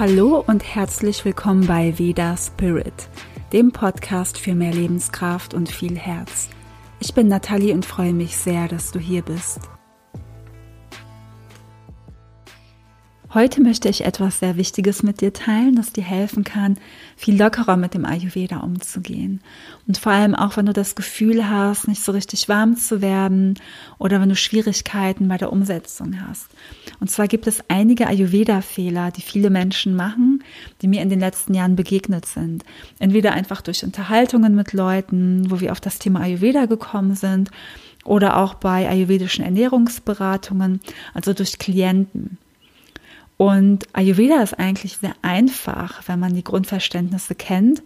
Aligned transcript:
Hallo 0.00 0.42
und 0.46 0.64
herzlich 0.64 1.26
willkommen 1.26 1.66
bei 1.66 1.98
Veda 1.98 2.34
Spirit, 2.34 3.10
dem 3.52 3.70
Podcast 3.70 4.38
für 4.38 4.54
mehr 4.54 4.72
Lebenskraft 4.72 5.52
und 5.52 5.70
viel 5.70 5.98
Herz. 5.98 6.48
Ich 7.00 7.12
bin 7.12 7.28
Nathalie 7.28 7.74
und 7.74 7.84
freue 7.84 8.14
mich 8.14 8.38
sehr, 8.38 8.66
dass 8.66 8.92
du 8.92 8.98
hier 8.98 9.20
bist. 9.20 9.60
Heute 13.32 13.62
möchte 13.62 13.88
ich 13.88 14.04
etwas 14.04 14.40
sehr 14.40 14.56
Wichtiges 14.56 15.04
mit 15.04 15.20
dir 15.20 15.32
teilen, 15.32 15.76
das 15.76 15.92
dir 15.92 16.02
helfen 16.02 16.42
kann, 16.42 16.78
viel 17.16 17.40
lockerer 17.40 17.76
mit 17.76 17.94
dem 17.94 18.04
Ayurveda 18.04 18.56
umzugehen. 18.56 19.40
Und 19.86 19.98
vor 19.98 20.10
allem 20.10 20.34
auch, 20.34 20.56
wenn 20.56 20.66
du 20.66 20.72
das 20.72 20.96
Gefühl 20.96 21.48
hast, 21.48 21.86
nicht 21.86 22.02
so 22.02 22.10
richtig 22.10 22.48
warm 22.48 22.76
zu 22.76 23.00
werden 23.00 23.54
oder 23.98 24.20
wenn 24.20 24.30
du 24.30 24.34
Schwierigkeiten 24.34 25.28
bei 25.28 25.36
der 25.36 25.52
Umsetzung 25.52 26.20
hast. 26.26 26.48
Und 26.98 27.08
zwar 27.08 27.28
gibt 27.28 27.46
es 27.46 27.62
einige 27.68 28.08
Ayurveda-Fehler, 28.08 29.12
die 29.12 29.22
viele 29.22 29.50
Menschen 29.50 29.94
machen, 29.94 30.42
die 30.82 30.88
mir 30.88 31.00
in 31.00 31.08
den 31.08 31.20
letzten 31.20 31.54
Jahren 31.54 31.76
begegnet 31.76 32.26
sind. 32.26 32.64
Entweder 32.98 33.32
einfach 33.32 33.60
durch 33.60 33.84
Unterhaltungen 33.84 34.56
mit 34.56 34.72
Leuten, 34.72 35.48
wo 35.52 35.60
wir 35.60 35.70
auf 35.70 35.80
das 35.80 36.00
Thema 36.00 36.22
Ayurveda 36.22 36.66
gekommen 36.66 37.14
sind, 37.14 37.52
oder 38.04 38.38
auch 38.38 38.54
bei 38.54 38.88
ayurvedischen 38.88 39.44
Ernährungsberatungen, 39.44 40.80
also 41.14 41.32
durch 41.32 41.58
Klienten. 41.58 42.38
Und 43.40 43.86
Ayurveda 43.94 44.42
ist 44.42 44.58
eigentlich 44.58 44.98
sehr 44.98 45.14
einfach, 45.22 46.02
wenn 46.06 46.20
man 46.20 46.34
die 46.34 46.44
Grundverständnisse 46.44 47.34
kennt, 47.34 47.82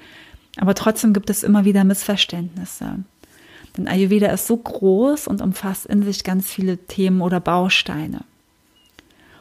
aber 0.57 0.75
trotzdem 0.75 1.13
gibt 1.13 1.31
es 1.31 1.45
immer 1.45 1.65
wieder 1.65 1.85
Missverständnisse. 1.85 3.05
Denn 3.77 3.87
Ayurveda 3.87 4.33
ist 4.33 4.49
so 4.49 4.57
groß 4.57 5.29
und 5.29 5.41
umfasst 5.41 5.87
in 5.87 6.03
sich 6.03 6.25
ganz 6.25 6.51
viele 6.51 6.77
Themen 6.77 7.21
oder 7.21 7.39
Bausteine. 7.39 8.23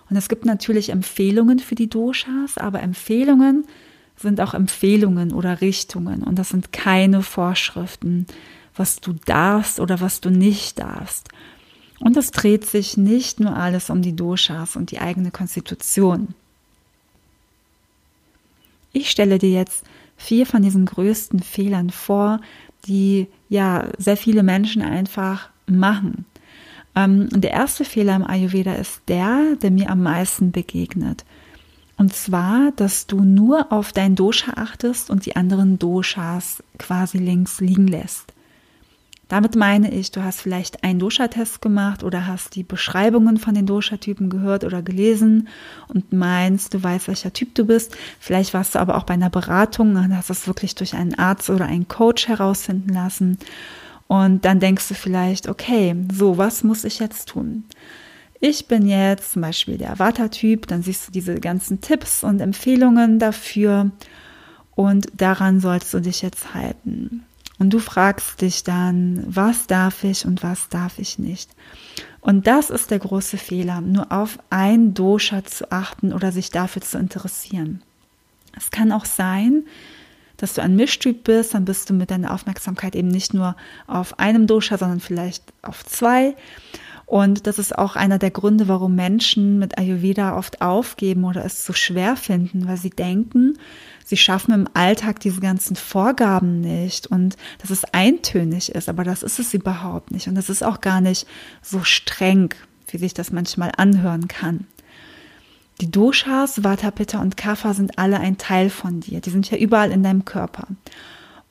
Und 0.08 0.16
es 0.16 0.30
gibt 0.30 0.46
natürlich 0.46 0.90
Empfehlungen 0.90 1.58
für 1.58 1.74
die 1.74 1.90
Doshas, 1.90 2.60
aber 2.60 2.84
Empfehlungen 2.84 3.66
sind 4.16 4.40
auch 4.40 4.54
Empfehlungen 4.54 5.34
oder 5.34 5.62
Richtungen 5.62 6.22
und 6.22 6.38
das 6.38 6.50
sind 6.50 6.72
keine 6.72 7.24
Vorschriften, 7.24 8.28
was 8.76 8.98
du 8.98 9.14
darfst 9.26 9.80
oder 9.80 10.00
was 10.00 10.22
du 10.22 10.30
nicht 10.30 10.78
darfst. 10.78 11.30
Und 12.04 12.18
es 12.18 12.32
dreht 12.32 12.66
sich 12.66 12.98
nicht 12.98 13.40
nur 13.40 13.56
alles 13.56 13.90
um 13.90 14.02
die 14.02 14.14
Doshas 14.14 14.76
und 14.76 14.92
die 14.92 15.00
eigene 15.00 15.32
Konstitution. 15.32 16.36
Ich 18.92 19.10
stelle 19.10 19.38
dir 19.38 19.52
jetzt 19.52 19.86
vier 20.18 20.46
von 20.46 20.62
diesen 20.62 20.86
größten 20.86 21.40
Fehlern 21.40 21.92
vor, 21.92 22.42
die 22.88 23.28
ja 23.48 23.88
sehr 23.98 24.18
viele 24.18 24.44
Menschen 24.44 24.82
einfach 24.82 25.50
machen. 25.66 26.26
Ähm, 26.94 27.30
der 27.30 27.52
erste 27.52 27.86
Fehler 27.86 28.18
im 28.18 28.28
Ayurveda 28.28 28.74
ist 28.74 29.02
der, 29.08 29.56
der 29.62 29.72
mir 29.72 29.90
am 29.90 30.04
meisten 30.04 30.52
begegnet. 30.52 31.24
Und 31.96 32.14
zwar, 32.14 32.74
dass 32.76 33.08
du 33.08 33.22
nur 33.22 33.72
auf 33.72 33.94
dein 33.94 34.16
Dosha 34.16 34.52
achtest 34.58 35.10
und 35.10 35.26
die 35.26 35.38
anderen 35.38 35.80
Doshas 35.80 36.62
quasi 36.78 37.18
links 37.18 37.62
liegen 37.62 37.88
lässt. 37.88 38.34
Damit 39.34 39.56
meine 39.56 39.92
ich, 39.92 40.12
du 40.12 40.24
hast 40.24 40.42
vielleicht 40.42 40.84
einen 40.84 41.00
Dosha-Test 41.00 41.60
gemacht 41.60 42.04
oder 42.04 42.28
hast 42.28 42.56
die 42.56 42.62
Beschreibungen 42.62 43.38
von 43.38 43.56
den 43.56 43.66
Dosha-Typen 43.66 44.30
gehört 44.30 44.64
oder 44.64 44.84
gelesen 44.84 45.48
und 45.88 46.14
meinst, 46.14 46.76
du 46.76 46.84
weißt, 46.84 47.08
welcher 47.08 47.34
Typ 47.34 47.56
du 47.56 47.66
bist. 47.66 47.98
Vielleicht 48.20 48.54
warst 48.54 48.76
du 48.76 48.80
aber 48.80 48.96
auch 48.96 49.06
bei 49.06 49.16
einer 49.16 49.32
Beratung 49.32 49.96
und 49.96 50.16
hast 50.16 50.30
das 50.30 50.46
wirklich 50.46 50.76
durch 50.76 50.94
einen 50.94 51.16
Arzt 51.16 51.50
oder 51.50 51.66
einen 51.66 51.88
Coach 51.88 52.28
herausfinden 52.28 52.94
lassen. 52.94 53.40
Und 54.08 54.46
dann 54.46 54.60
denkst 54.60 54.88
du 54.90 54.94
vielleicht, 54.94 55.50
okay, 55.50 55.96
so, 56.14 56.38
was 56.38 56.64
muss 56.64 56.84
ich 56.84 57.00
jetzt 57.00 57.30
tun? 57.30 57.64
Ich 58.40 58.68
bin 58.68 58.88
jetzt 58.88 59.32
zum 59.32 59.42
Beispiel 59.42 59.80
der 59.80 59.98
Vata-Typ, 59.98 60.68
dann 60.68 60.84
siehst 60.84 61.08
du 61.08 61.12
diese 61.12 61.40
ganzen 61.40 61.82
Tipps 61.82 62.24
und 62.24 62.40
Empfehlungen 62.40 63.18
dafür 63.18 63.90
und 64.76 65.08
daran 65.20 65.60
sollst 65.60 65.92
du 65.92 66.02
dich 66.02 66.22
jetzt 66.22 66.54
halten. 66.54 67.26
Und 67.60 67.72
du 67.72 67.80
fragst 67.80 68.42
dich 68.42 68.64
dann, 68.64 69.24
was 69.28 69.68
darf 69.68 70.04
ich 70.04 70.26
und 70.26 70.44
was 70.44 70.70
darf 70.70 71.00
ich 71.00 71.20
nicht. 71.20 71.50
Und 72.20 72.48
das 72.48 72.70
ist 72.70 72.90
der 72.90 73.00
große 73.00 73.38
Fehler, 73.38 73.82
nur 73.82 74.12
auf 74.12 74.40
ein 74.50 74.94
Dosha 74.94 75.44
zu 75.44 75.72
achten 75.72 76.14
oder 76.14 76.32
sich 76.32 76.52
dafür 76.52 76.82
zu 76.82 76.98
interessieren. 76.98 77.82
Es 78.56 78.72
kann 78.72 78.92
auch 78.92 79.06
sein, 79.06 79.64
dass 80.38 80.54
du 80.54 80.62
ein 80.62 80.76
Mischtyp 80.76 81.24
bist, 81.24 81.54
dann 81.54 81.66
bist 81.66 81.90
du 81.90 81.94
mit 81.94 82.12
deiner 82.12 82.34
Aufmerksamkeit 82.34 82.96
eben 82.96 83.08
nicht 83.08 83.34
nur 83.34 83.56
auf 83.88 84.20
einem 84.20 84.48
Dosha, 84.48 84.78
sondern 84.78 85.00
vielleicht 85.00 85.44
auf 85.62 85.86
zwei. 85.86 86.36
Und 87.06 87.48
das 87.48 87.60
ist 87.60 87.78
auch 87.78 87.96
einer 87.96 88.18
der 88.18 88.32
Gründe, 88.32 88.68
warum 88.68 88.96
Menschen 88.96 89.60
mit 89.60 89.78
Ayurveda 89.78 90.38
oft 90.38 90.62
aufgeben 90.62 91.26
oder 91.26 91.44
es 91.46 91.64
zu 91.64 91.74
schwer 91.74 92.16
finden, 92.16 92.68
weil 92.68 92.78
sie 92.78 92.90
denken, 92.90 93.58
sie 94.06 94.18
schaffen 94.18 94.54
im 94.54 94.68
Alltag 94.74 95.20
diese 95.20 95.42
ganzen 95.42 95.76
Vorgaben 95.76 96.62
nicht 96.62 97.08
und 97.08 97.36
dass 97.60 97.70
es 97.70 97.84
eintönig 97.94 98.70
ist, 98.70 98.90
aber 98.90 99.04
das 99.04 99.22
ist 99.24 99.40
es 99.40 99.54
überhaupt 99.54 100.12
nicht. 100.12 100.28
Und 100.28 100.36
das 100.36 100.50
ist 100.50 100.64
auch 100.64 100.82
gar 100.82 101.02
nicht 101.02 101.28
so 101.62 101.84
streng, 101.84 102.54
wie 102.88 102.98
sich 102.98 103.14
das 103.14 103.32
manchmal 103.32 103.72
anhören 103.76 104.28
kann. 104.28 104.66
Die 105.82 105.92
Doshas, 105.92 106.64
Vata, 106.64 106.92
Pitta 106.92 107.20
und 107.20 107.36
Kapha 107.36 107.74
sind 107.74 107.98
alle 107.98 108.20
ein 108.20 108.38
Teil 108.38 108.70
von 108.70 109.02
dir. 109.02 109.22
Die 109.22 109.32
sind 109.32 109.50
ja 109.50 109.58
überall 109.58 109.92
in 109.92 110.04
deinem 110.04 110.24
Körper. 110.24 110.68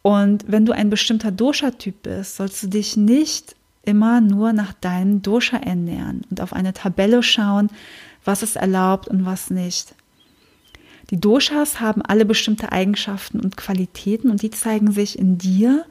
Und 0.03 0.45
wenn 0.49 0.67
du 0.67 0.73
ein 0.73 0.91
bestimmter 0.91 1.31
Dosha-Typ 1.31 2.03
bist, 2.03 2.37
sollst 2.37 2.63
du 2.63 2.69
dich 2.69 2.97
nicht 2.97 3.55
immer 3.85 4.21
nur 4.21 4.53
nach 4.53 4.73
deinem 4.73 5.23
Dosha 5.23 5.57
ernähren 5.57 6.23
und 6.31 6.41
auf 6.41 6.53
eine 6.53 6.73
Tabelle 6.73 7.23
schauen, 7.23 7.69
was 8.25 8.43
ist 8.43 8.57
erlaubt 8.57 9.09
und 9.09 9.25
was 9.27 9.51
nicht. 9.51 9.95
Die 11.11 11.21
Doshas 11.21 11.81
haben 11.81 12.01
alle 12.03 12.25
bestimmte 12.25 12.73
Eigenschaften 12.73 13.41
und 13.41 13.57
Qualitäten 13.57 14.31
und 14.31 14.43
die 14.43 14.51
zeigen 14.51 14.93
sich 14.93 15.19
in 15.19 15.37
dir 15.37 15.85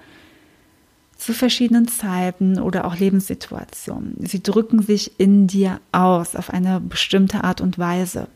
zu 1.16 1.34
verschiedenen 1.34 1.88
Zeiten 1.88 2.60
oder 2.60 2.86
auch 2.86 2.98
Lebenssituationen. 2.98 4.16
Sie 4.26 4.42
drücken 4.42 4.82
sich 4.82 5.20
in 5.20 5.46
dir 5.46 5.80
aus 5.92 6.36
auf 6.36 6.50
eine 6.50 6.80
bestimmte 6.80 7.44
Art 7.44 7.62
und 7.62 7.78
Weise. 7.78 8.28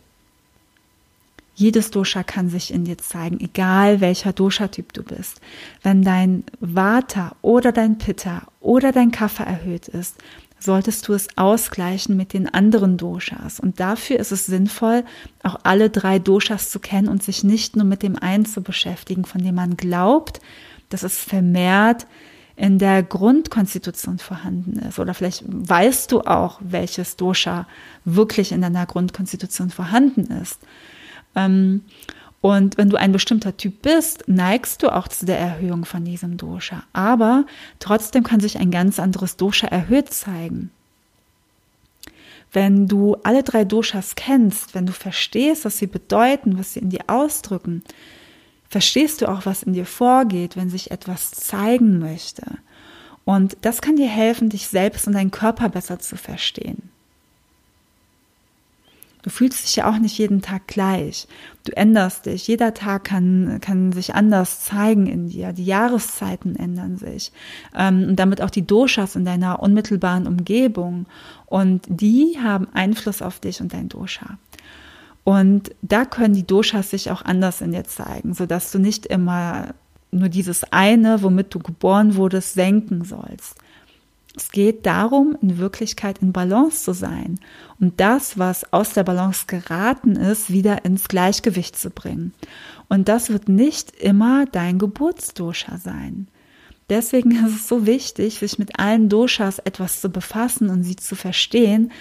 Jedes 1.56 1.90
Dosha 1.90 2.24
kann 2.24 2.50
sich 2.50 2.74
in 2.74 2.84
dir 2.84 2.98
zeigen, 2.98 3.40
egal 3.40 4.02
welcher 4.02 4.34
Dosha-Typ 4.34 4.92
du 4.92 5.04
bist. 5.04 5.40
Wenn 5.82 6.04
dein 6.04 6.44
Vata 6.60 7.36
oder 7.42 7.72
dein 7.72 7.98
Pitta 7.98 8.44
oder 8.60 8.92
dein 8.92 9.12
Kapha 9.12 9.46
erhöht 9.46 9.88
ist, 9.88 10.18
solltest 10.60 11.08
du 11.08 11.14
es 11.14 11.28
ausgleichen 11.38 12.18
mit 12.18 12.34
den 12.34 12.54
anderen 12.54 12.98
Doshas. 12.98 13.60
Und 13.60 13.80
dafür 13.80 14.20
ist 14.20 14.32
es 14.32 14.46
sinnvoll, 14.46 15.06
auch 15.44 15.58
alle 15.64 15.90
drei 15.90 16.20
Doshas 16.20 16.70
zu 16.70 16.80
kennen 16.80 17.08
und 17.08 17.24
sich 17.24 17.44
nicht 17.44 17.76
nur 17.76 17.86
mit 17.86 18.04
dem 18.04 18.18
einen 18.18 18.46
zu 18.46 18.62
beschäftigen, 18.62 19.24
von 19.24 19.42
dem 19.42 19.56
man 19.56 19.78
glaubt, 19.78 20.42
dass 20.90 21.04
es 21.04 21.18
vermehrt 21.18 22.06
in 22.58 22.80
der 22.80 23.04
Grundkonstitution 23.04 24.18
vorhanden 24.18 24.80
ist. 24.80 25.00
Oder 25.00 25.14
vielleicht 25.14 25.44
weißt 25.48 26.12
du 26.12 26.22
auch, 26.22 26.60
welches 26.62 27.16
Dosha 27.16 27.68
wirklich 28.06 28.52
in 28.52 28.62
deiner 28.62 28.86
Grundkonstitution 28.86 29.70
vorhanden 29.70 30.32
ist. 30.42 30.60
Ähm, 31.36 31.82
und 32.42 32.78
wenn 32.78 32.90
du 32.90 32.98
ein 32.98 33.12
bestimmter 33.12 33.58
Typ 33.58 33.82
bist, 33.82 34.26
neigst 34.28 34.84
du 34.84 34.94
auch 34.94 35.08
zu 35.08 35.26
der 35.26 35.40
Erhöhung 35.40 35.84
von 35.84 36.06
diesem 36.06 36.38
Dosha. 36.38 36.84
Aber 36.94 37.46
trotzdem 37.80 38.24
kann 38.24 38.40
sich 38.40 38.60
ein 38.60 38.70
ganz 38.70 39.00
anderes 39.00 39.36
Dosha 39.36 39.66
erhöht 39.68 40.14
zeigen. 40.14 40.70
Wenn 42.52 42.88
du 42.88 43.16
alle 43.24 43.42
drei 43.42 43.66
Doshas 43.66 44.16
kennst, 44.16 44.76
wenn 44.76 44.86
du 44.86 44.94
verstehst, 44.94 45.66
was 45.66 45.80
sie 45.80 45.88
bedeuten, 45.88 46.60
was 46.60 46.74
sie 46.74 46.82
in 46.82 46.92
dir 46.92 47.06
ausdrücken, 47.08 47.84
verstehst 48.70 49.22
du 49.22 49.28
auch, 49.28 49.46
was 49.46 49.64
in 49.64 49.74
dir 49.74 49.86
vorgeht, 49.86 50.56
wenn 50.56 50.70
sich 50.70 50.92
etwas 50.92 51.32
zeigen 51.32 51.98
möchte. 51.98 52.44
Und 53.24 53.58
das 53.62 53.82
kann 53.82 53.96
dir 53.96 54.08
helfen, 54.08 54.50
dich 54.50 54.68
selbst 54.68 55.08
und 55.08 55.14
deinen 55.14 55.32
Körper 55.32 55.70
besser 55.70 55.98
zu 55.98 56.16
verstehen. 56.16 56.92
Du 59.26 59.32
fühlst 59.32 59.66
dich 59.66 59.78
ja 59.78 59.90
auch 59.90 59.98
nicht 59.98 60.20
jeden 60.20 60.44
Tag 60.44 60.68
gleich. 60.68 61.28
Du 61.64 61.76
änderst 61.76 62.28
dich. 62.28 62.48
Jeder 62.48 62.76
Tag 62.76 63.06
kann, 63.06 63.58
kann 63.60 63.92
sich 63.92 64.14
anders 64.14 64.64
zeigen 64.64 65.08
in 65.08 65.30
dir. 65.30 65.52
Die 65.52 65.66
Jahreszeiten 65.66 66.56
ändern 66.56 66.98
sich. 66.98 67.32
Ähm, 67.76 68.10
und 68.10 68.18
damit 68.18 68.40
auch 68.40 68.52
die 68.52 68.68
Doshas 68.68 69.16
in 69.16 69.26
deiner 69.26 69.64
unmittelbaren 69.64 70.28
Umgebung. 70.28 71.08
Und 71.48 71.88
die 71.88 72.38
haben 72.40 72.68
Einfluss 72.76 73.24
auf 73.24 73.40
dich 73.40 73.62
und 73.62 73.74
dein 73.74 73.90
Dosha. 73.90 74.38
Und 75.24 75.72
da 75.82 76.06
können 76.06 76.36
die 76.36 76.46
Doshas 76.46 76.92
sich 76.92 77.10
auch 77.10 77.24
anders 77.24 77.62
in 77.62 77.72
dir 77.72 77.86
zeigen, 77.86 78.36
sodass 78.36 78.72
du 78.72 78.78
nicht 78.78 79.08
immer 79.08 79.74
nur 80.12 80.30
dieses 80.30 80.72
eine, 80.72 81.24
womit 81.24 81.52
du 81.52 81.58
geboren 81.58 82.16
wurdest, 82.16 82.54
senken 82.54 83.04
sollst. 83.04 83.58
Es 84.36 84.52
geht 84.52 84.86
darum, 84.86 85.38
in 85.42 85.58
Wirklichkeit 85.58 86.20
in 86.22 86.34
Balance 86.34 86.84
zu 86.84 86.94
sein 86.94 87.40
und 87.80 88.00
das, 88.00 88.38
was 88.38 88.72
aus 88.74 88.94
der 88.94 89.04
Balance 89.04 89.46
geraten 89.48 90.16
ist, 90.16 90.52
wieder 90.52 90.84
ins 90.84 91.08
Gleichgewicht 91.08 91.78
zu 91.78 91.90
bringen. 91.90 92.34
Und 92.90 93.08
das 93.08 93.30
wird 93.30 93.48
nicht 93.48 93.92
immer 93.92 94.46
dein 94.46 94.78
Geburtsdosha 94.78 95.78
sein. 95.78 96.28
Deswegen 96.90 97.32
ist 97.32 97.56
es 97.56 97.68
so 97.68 97.86
wichtig, 97.86 98.40
sich 98.40 98.60
mit 98.60 98.78
allen 98.78 99.10
Doshas 99.10 99.60
etwas 99.60 100.02
zu 100.02 100.10
befassen 100.10 100.70
und 100.70 100.84
sie 100.84 100.96
zu 100.96 101.16
verstehen, 101.16 101.92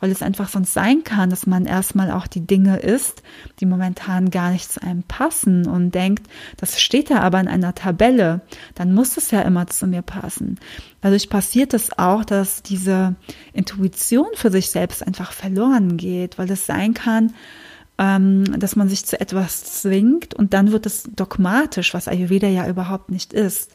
weil 0.00 0.10
es 0.10 0.22
einfach 0.22 0.48
sonst 0.48 0.74
sein 0.74 1.04
kann, 1.04 1.30
dass 1.30 1.46
man 1.46 1.66
erstmal 1.66 2.10
auch 2.10 2.26
die 2.26 2.46
Dinge 2.46 2.78
isst, 2.78 3.22
die 3.60 3.66
momentan 3.66 4.30
gar 4.30 4.50
nicht 4.50 4.70
zu 4.70 4.82
einem 4.82 5.02
passen 5.02 5.66
und 5.66 5.94
denkt, 5.94 6.26
das 6.56 6.80
steht 6.80 7.10
da 7.10 7.20
aber 7.20 7.40
in 7.40 7.48
einer 7.48 7.74
Tabelle, 7.74 8.40
dann 8.74 8.94
muss 8.94 9.16
es 9.16 9.30
ja 9.30 9.42
immer 9.42 9.66
zu 9.66 9.86
mir 9.86 10.02
passen. 10.02 10.58
Dadurch 11.00 11.28
passiert 11.28 11.74
es 11.74 11.98
auch, 11.98 12.24
dass 12.24 12.62
diese 12.62 13.14
Intuition 13.52 14.28
für 14.34 14.50
sich 14.50 14.70
selbst 14.70 15.06
einfach 15.06 15.32
verloren 15.32 15.96
geht, 15.96 16.38
weil 16.38 16.50
es 16.50 16.66
sein 16.66 16.94
kann, 16.94 17.32
ähm, 17.98 18.58
dass 18.58 18.76
man 18.76 18.88
sich 18.88 19.06
zu 19.06 19.20
etwas 19.20 19.82
zwingt 19.82 20.34
und 20.34 20.52
dann 20.52 20.72
wird 20.72 20.86
es 20.86 21.04
dogmatisch, 21.14 21.94
was 21.94 22.08
Ayurveda 22.08 22.48
ja 22.48 22.68
überhaupt 22.68 23.10
nicht 23.10 23.32
ist. 23.32 23.73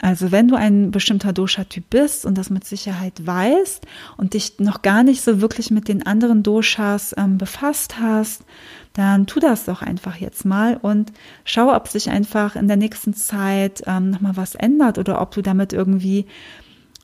Also 0.00 0.30
wenn 0.30 0.46
du 0.46 0.54
ein 0.54 0.92
bestimmter 0.92 1.32
Dosha-Typ 1.32 1.90
bist 1.90 2.24
und 2.24 2.38
das 2.38 2.50
mit 2.50 2.64
Sicherheit 2.64 3.26
weißt 3.26 3.84
und 4.16 4.34
dich 4.34 4.60
noch 4.60 4.82
gar 4.82 5.02
nicht 5.02 5.22
so 5.22 5.40
wirklich 5.40 5.72
mit 5.72 5.88
den 5.88 6.06
anderen 6.06 6.44
Doshas 6.44 7.14
ähm, 7.18 7.36
befasst 7.36 7.98
hast, 7.98 8.44
dann 8.92 9.26
tu 9.26 9.40
das 9.40 9.64
doch 9.64 9.82
einfach 9.82 10.16
jetzt 10.16 10.44
mal 10.44 10.76
und 10.76 11.12
schau, 11.44 11.74
ob 11.74 11.88
sich 11.88 12.10
einfach 12.10 12.54
in 12.54 12.68
der 12.68 12.76
nächsten 12.76 13.12
Zeit 13.14 13.82
ähm, 13.86 14.10
nochmal 14.10 14.36
was 14.36 14.54
ändert 14.54 14.98
oder 14.98 15.20
ob 15.20 15.32
du 15.32 15.42
damit 15.42 15.72
irgendwie 15.72 16.26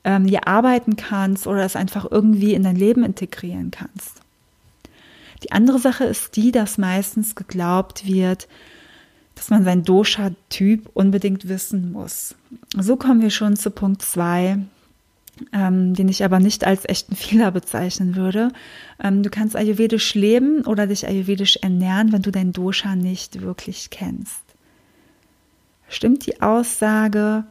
ähm, 0.05 0.25
ja 0.27 0.41
arbeiten 0.45 0.95
kannst 0.95 1.47
oder 1.47 1.65
es 1.65 1.75
einfach 1.75 2.05
irgendwie 2.09 2.53
in 2.53 2.63
dein 2.63 2.75
Leben 2.77 3.03
integrieren 3.03 3.71
kannst. 3.71 4.21
Die 5.43 5.51
andere 5.51 5.79
Sache 5.79 6.05
ist 6.05 6.37
die, 6.37 6.51
dass 6.51 6.77
meistens 6.77 7.35
geglaubt 7.35 8.05
wird, 8.05 8.47
dass 9.35 9.49
man 9.49 9.63
sein 9.63 9.83
Dosha-Typ 9.83 10.89
unbedingt 10.93 11.47
wissen 11.47 11.91
muss. 11.91 12.35
So 12.77 12.95
kommen 12.95 13.21
wir 13.21 13.29
schon 13.29 13.57
zu 13.57 13.69
Punkt 13.69 14.01
zwei, 14.01 14.59
ähm, 15.53 15.93
den 15.93 16.07
ich 16.07 16.23
aber 16.23 16.39
nicht 16.39 16.65
als 16.65 16.87
echten 16.87 17.15
Fehler 17.15 17.51
bezeichnen 17.51 18.15
würde. 18.15 18.51
Ähm, 19.03 19.21
du 19.23 19.29
kannst 19.29 19.55
ayurvedisch 19.55 20.15
leben 20.15 20.61
oder 20.61 20.87
dich 20.87 21.07
ayurvedisch 21.07 21.57
ernähren, 21.57 22.11
wenn 22.13 22.21
du 22.21 22.31
dein 22.31 22.53
Dosha 22.53 22.95
nicht 22.95 23.41
wirklich 23.41 23.89
kennst. 23.89 24.41
Stimmt 25.89 26.25
die 26.25 26.41
Aussage, 26.41 27.43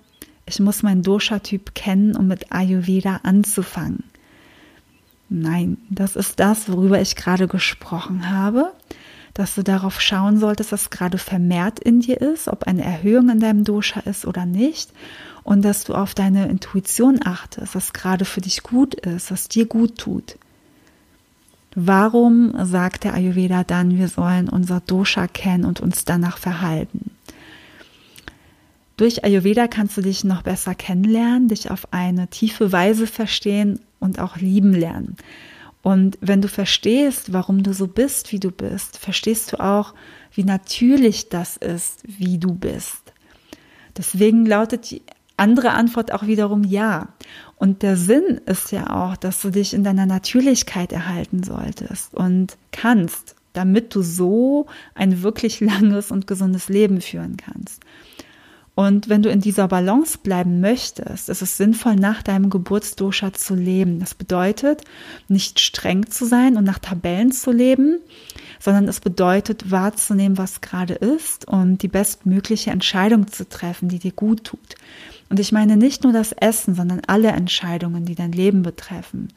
ich 0.47 0.59
muss 0.59 0.83
meinen 0.83 1.03
Dosha-Typ 1.03 1.75
kennen, 1.75 2.17
um 2.17 2.27
mit 2.27 2.51
Ayurveda 2.51 3.21
anzufangen? 3.23 4.05
Nein, 5.29 5.79
das 5.89 6.17
ist 6.17 6.41
das, 6.41 6.71
worüber 6.71 7.01
ich 7.01 7.17
gerade 7.17 7.47
gesprochen 7.49 8.31
habe 8.31 8.73
dass 9.35 9.57
du 9.57 9.63
darauf 9.63 10.01
schauen 10.01 10.39
solltest, 10.39 10.73
was 10.73 10.91
gerade 10.91 11.19
vermehrt 11.19 11.81
in 11.81 12.01
dir 12.01 12.21
ist, 12.21 12.49
ob 12.49 12.65
eine 12.65 12.85
Erhöhung 12.85 13.29
in 13.31 13.41
deinem 13.41 13.65
Dosha 13.65 14.01
ist 14.01 14.27
oder 14.27 14.47
nicht. 14.47 14.91
Und 15.43 15.63
dass 15.63 15.85
du 15.85 15.95
auf 15.95 16.15
deine 16.15 16.49
Intuition 16.49 17.21
achtest, 17.23 17.75
was 17.75 17.93
gerade 17.93 18.25
für 18.25 18.41
dich 18.41 18.63
gut 18.63 18.95
ist, 18.95 19.31
was 19.31 19.49
dir 19.49 19.67
gut 19.67 19.99
tut. 19.99 20.37
Warum 21.75 22.55
sagt 22.65 23.03
der 23.05 23.15
Ayurveda 23.15 23.65
dann, 23.65 23.99
wir 23.99 24.09
sollen 24.09 24.49
unser 24.49 24.81
Dosha 24.81 25.27
kennen 25.27 25.65
und 25.65 25.81
uns 25.81 26.05
danach 26.05 26.39
verhalten? 26.39 27.11
Durch 28.97 29.25
Ayurveda 29.25 29.67
kannst 29.67 29.97
du 29.97 30.03
dich 30.03 30.23
noch 30.23 30.43
besser 30.43 30.77
kennenlernen, 30.77 31.49
dich 31.49 31.73
auf 31.73 31.93
eine 31.93 32.29
tiefe 32.29 32.71
Weise 32.71 33.09
verstehen 33.09 33.81
und 33.99 34.21
auch 34.21 34.37
lieben 34.37 34.73
lernen. 34.73 35.17
Und 35.85 36.17
wenn 36.23 36.41
du 36.41 36.49
verstehst, 36.49 37.35
warum 37.35 37.63
du 37.63 37.75
so 37.75 37.87
bist, 37.87 38.33
wie 38.33 38.41
du 38.41 38.51
bist, 38.51 38.97
verstehst 38.97 39.53
du 39.53 39.61
auch, 39.61 39.93
wie 40.33 40.43
natürlich 40.43 41.29
das 41.29 41.59
ist, 41.59 42.01
wie 42.07 42.39
du 42.39 42.55
bist. 42.55 43.13
Deswegen 43.95 44.47
lautet 44.47 44.91
die 44.91 45.03
andere 45.37 45.73
Antwort 45.73 46.11
auch 46.11 46.27
wiederum 46.27 46.65
ja. 46.65 47.09
Und 47.57 47.83
der 47.83 47.99
Sinn 47.99 48.41
ist 48.47 48.73
ja 48.73 48.89
auch, 48.89 49.19
dass 49.19 49.43
du 49.43 49.51
dich 49.51 49.75
in 49.75 49.85
deiner 49.85 50.07
Natürlichkeit 50.07 50.91
erhalten 50.91 51.43
solltest 51.43 52.15
und 52.15 52.57
kannst, 52.73 53.37
damit 53.53 53.95
du 53.95 54.01
so 54.01 54.67
ein 54.95 55.23
wirklich 55.23 55.61
langes 55.61 56.11
und 56.11 56.27
gesundes 56.27 56.71
Leben 56.71 57.03
führen 57.03 57.37
kannst. 57.37 57.83
Und 58.75 59.09
wenn 59.09 59.23
du 59.23 59.31
in 59.31 59.41
dieser 59.41 59.69
Balance 59.69 60.19
bleiben 60.19 60.61
möchtest, 60.61 61.29
ist 61.29 61.43
es 61.43 61.57
sinnvoll, 61.57 61.95
nach 61.95 62.23
deinem 62.23 62.51
Geburtsdosha 62.51 63.33
zu 63.33 63.55
leben. 63.55 64.01
Das 64.01 64.15
bedeutet, 64.15 64.83
nicht 65.29 65.61
streng 65.61 66.11
zu 66.11 66.25
sein 66.25 66.57
und 66.57 66.65
nach 66.65 66.81
Tabellen 66.81 67.31
zu 67.31 67.53
leben, 67.53 68.01
sondern 68.59 68.89
es 68.89 68.99
bedeutet, 68.99 69.71
wahrzunehmen, 69.71 70.39
was 70.39 70.61
gerade 70.61 70.95
ist 70.95 71.47
und 71.47 71.83
die 71.83 71.89
bestmögliche 71.89 72.73
Entscheidung 72.73 73.29
zu 73.29 73.49
treffen, 73.49 73.89
die 73.89 74.01
dir 74.01 74.13
gut 74.13 74.43
tut. 74.43 74.75
Und 75.31 75.39
ich 75.39 75.53
meine 75.53 75.77
nicht 75.77 76.03
nur 76.03 76.13
das 76.13 76.33
Essen, 76.33 76.75
sondern 76.75 77.01
alle 77.07 77.29
Entscheidungen, 77.29 78.05
die 78.05 78.17
dein 78.17 78.33
Leben 78.33 78.63
betreffen. 78.63 79.29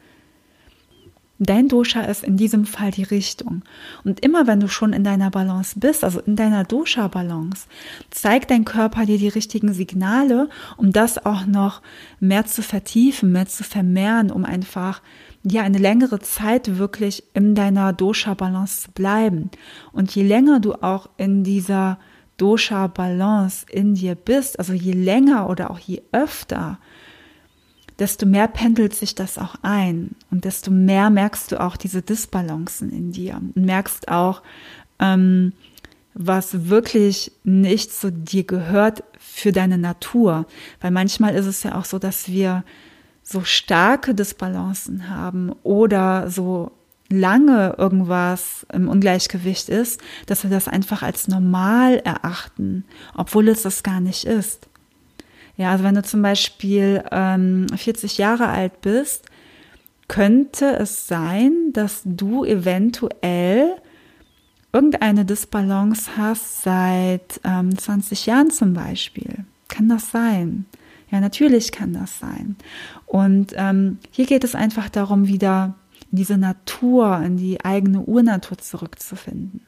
Dein 1.40 1.68
Dosha 1.68 2.02
ist 2.02 2.24
in 2.24 2.36
diesem 2.36 2.66
Fall 2.66 2.90
die 2.90 3.04
Richtung. 3.04 3.62
Und 4.04 4.22
immer 4.22 4.48
wenn 4.48 4.60
du 4.60 4.68
schon 4.68 4.92
in 4.92 5.04
deiner 5.04 5.30
Balance 5.30 5.80
bist, 5.80 6.04
also 6.04 6.20
in 6.20 6.36
deiner 6.36 6.64
Dosha-Balance, 6.64 7.68
zeigt 8.10 8.50
dein 8.50 8.66
Körper 8.66 9.06
dir 9.06 9.20
die 9.20 9.28
richtigen 9.28 9.72
Signale, 9.74 10.50
um 10.78 10.92
das 10.92 11.24
auch 11.26 11.46
noch 11.46 11.82
mehr 12.20 12.46
zu 12.46 12.64
vertiefen, 12.64 13.32
mehr 13.32 13.46
zu 13.46 13.64
vermehren, 13.64 14.32
um 14.32 14.46
einfach 14.46 15.02
ja 15.44 15.62
eine 15.62 15.78
längere 15.78 16.20
Zeit 16.20 16.78
wirklich 16.78 17.24
in 17.36 17.54
deiner 17.54 17.94
Dosha-Balance 17.94 18.82
zu 18.82 18.92
bleiben. 18.92 19.52
Und 19.92 20.14
je 20.16 20.24
länger 20.24 20.60
du 20.60 20.74
auch 20.74 21.08
in 21.18 21.44
dieser 21.44 22.00
Dosha-Balance 22.38 23.66
in 23.70 23.94
dir 23.94 24.16
bist, 24.16 24.58
also 24.58 24.74
je 24.74 24.94
länger 24.94 25.50
oder 25.50 25.70
auch 25.70 25.80
je 25.80 26.02
öfter, 26.12 26.80
desto 28.00 28.26
mehr 28.26 28.48
pendelt 28.48 28.96
sich 28.96 29.16
das 29.16 29.38
auch 29.38 29.56
ein 29.62 30.16
und 30.32 30.46
desto 30.46 30.72
mehr 30.72 31.10
merkst 31.10 31.52
du 31.52 31.60
auch 31.60 31.78
diese 31.78 32.02
Disbalancen 32.02 32.92
in 32.92 33.12
dir 33.12 33.36
und 33.36 33.66
merkst 33.66 34.08
auch, 34.10 34.42
ähm, 35.00 35.54
was 36.14 36.68
wirklich 36.68 37.32
nicht 37.44 37.94
zu 37.94 38.12
dir 38.12 38.44
gehört 38.44 39.04
für 39.20 39.52
deine 39.52 39.78
Natur. 39.78 40.46
Weil 40.82 40.92
manchmal 40.92 41.36
ist 41.36 41.46
es 41.46 41.62
ja 41.64 41.76
auch 41.76 41.86
so, 41.86 42.00
dass 42.00 42.28
wir 42.28 42.64
so 43.22 43.44
starke 43.44 44.16
Disbalancen 44.16 45.10
haben 45.10 45.52
oder 45.64 46.30
so 46.30 46.72
lange 47.10 47.76
irgendwas 47.78 48.66
im 48.74 48.90
Ungleichgewicht 48.90 49.70
ist, 49.70 50.02
dass 50.26 50.44
wir 50.44 50.50
das 50.50 50.68
einfach 50.68 51.04
als 51.04 51.28
normal 51.28 51.98
erachten, 51.98 52.86
obwohl 53.16 53.48
es 53.50 53.62
das 53.62 53.84
gar 53.84 54.00
nicht 54.00 54.26
ist. 54.26 54.68
Ja, 55.58 55.72
also 55.72 55.84
wenn 55.84 55.96
du 55.96 56.04
zum 56.04 56.22
Beispiel 56.22 57.04
ähm, 57.12 57.68
40 57.76 58.18
Jahre 58.20 58.48
alt 58.48 58.82
bist, 58.82 59.26
könnte 60.08 60.78
es 60.78 61.08
sein, 61.08 61.74
dass 61.74 62.02
du 62.06 62.46
eventuell 62.46 63.76
irgendeine 64.72 65.26
Disbalance 65.26 66.12
hast 66.16 66.62
seit 66.62 67.42
ähm, 67.44 67.78
20 67.78 68.28
Jahren 68.28 68.52
zum 68.52 68.74
Beispiel. 68.74 69.46
Kann 69.68 69.90
das 69.90 70.12
sein? 70.12 70.66
Ja, 71.10 71.20
natürlich 71.20 71.72
kann 71.72 71.94
das 71.94 72.20
sein. 72.20 72.56
Und 73.06 73.54
ähm, 73.56 73.98
hier 74.12 74.26
geht 74.26 74.44
es 74.44 74.56
einfach 74.56 74.90
darum, 74.90 75.28
wieder 75.28 75.76
in 76.12 76.18
diese 76.18 76.38
Natur, 76.38 77.22
in 77.26 77.38
die 77.38 77.64
eigene 77.64 78.02
Urnatur 78.02 78.58
zurückzufinden. 78.58 79.62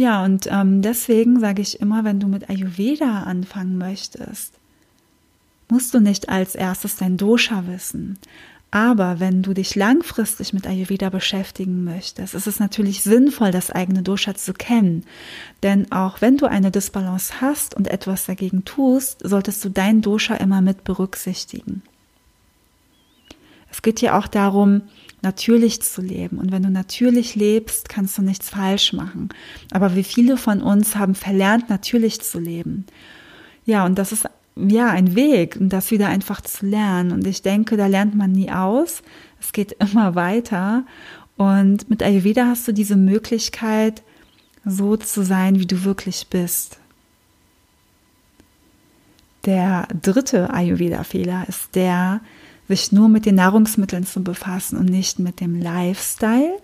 Ja, 0.00 0.24
und 0.24 0.48
ähm, 0.50 0.80
deswegen 0.80 1.40
sage 1.40 1.60
ich 1.60 1.78
immer, 1.78 2.04
wenn 2.04 2.20
du 2.20 2.26
mit 2.26 2.48
Ayurveda 2.48 3.24
anfangen 3.24 3.76
möchtest, 3.76 4.54
musst 5.68 5.92
du 5.92 6.00
nicht 6.00 6.30
als 6.30 6.54
erstes 6.54 6.96
dein 6.96 7.18
Dosha 7.18 7.64
wissen. 7.66 8.18
Aber 8.70 9.20
wenn 9.20 9.42
du 9.42 9.52
dich 9.52 9.74
langfristig 9.74 10.54
mit 10.54 10.66
Ayurveda 10.66 11.10
beschäftigen 11.10 11.84
möchtest, 11.84 12.34
ist 12.34 12.46
es 12.46 12.58
natürlich 12.58 13.02
sinnvoll, 13.02 13.50
das 13.50 13.70
eigene 13.70 14.02
Dosha 14.02 14.34
zu 14.34 14.54
kennen. 14.54 15.04
Denn 15.62 15.92
auch 15.92 16.22
wenn 16.22 16.38
du 16.38 16.46
eine 16.46 16.70
Disbalance 16.70 17.42
hast 17.42 17.74
und 17.74 17.86
etwas 17.86 18.24
dagegen 18.24 18.64
tust, 18.64 19.20
solltest 19.22 19.62
du 19.66 19.68
dein 19.68 20.00
Dosha 20.00 20.34
immer 20.36 20.62
mit 20.62 20.82
berücksichtigen. 20.82 21.82
Es 23.70 23.82
geht 23.82 24.00
ja 24.00 24.18
auch 24.18 24.28
darum, 24.28 24.80
natürlich 25.22 25.82
zu 25.82 26.00
leben. 26.00 26.38
Und 26.38 26.52
wenn 26.52 26.62
du 26.62 26.70
natürlich 26.70 27.34
lebst, 27.34 27.88
kannst 27.88 28.18
du 28.18 28.22
nichts 28.22 28.50
falsch 28.50 28.92
machen. 28.92 29.28
Aber 29.70 29.94
wie 29.96 30.04
viele 30.04 30.36
von 30.36 30.62
uns 30.62 30.96
haben 30.96 31.14
verlernt, 31.14 31.68
natürlich 31.68 32.20
zu 32.20 32.38
leben? 32.38 32.86
Ja, 33.64 33.84
und 33.84 33.98
das 33.98 34.12
ist 34.12 34.28
ja 34.56 34.88
ein 34.88 35.14
Weg, 35.14 35.56
das 35.60 35.90
wieder 35.90 36.08
einfach 36.08 36.40
zu 36.40 36.66
lernen. 36.66 37.12
Und 37.12 37.26
ich 37.26 37.42
denke, 37.42 37.76
da 37.76 37.86
lernt 37.86 38.14
man 38.14 38.32
nie 38.32 38.50
aus. 38.50 39.02
Es 39.40 39.52
geht 39.52 39.72
immer 39.78 40.14
weiter. 40.14 40.84
Und 41.36 41.88
mit 41.88 42.02
Ayurveda 42.02 42.46
hast 42.46 42.68
du 42.68 42.72
diese 42.72 42.96
Möglichkeit, 42.96 44.02
so 44.64 44.96
zu 44.96 45.24
sein, 45.24 45.58
wie 45.58 45.66
du 45.66 45.84
wirklich 45.84 46.26
bist. 46.28 46.78
Der 49.46 49.88
dritte 50.02 50.52
Ayurveda-Fehler 50.52 51.46
ist 51.48 51.74
der, 51.74 52.20
sich 52.70 52.92
nur 52.92 53.08
mit 53.08 53.26
den 53.26 53.34
Nahrungsmitteln 53.34 54.06
zu 54.06 54.22
befassen 54.22 54.78
und 54.78 54.86
nicht 54.86 55.18
mit 55.18 55.40
dem 55.40 55.60
Lifestyle. 55.60 56.58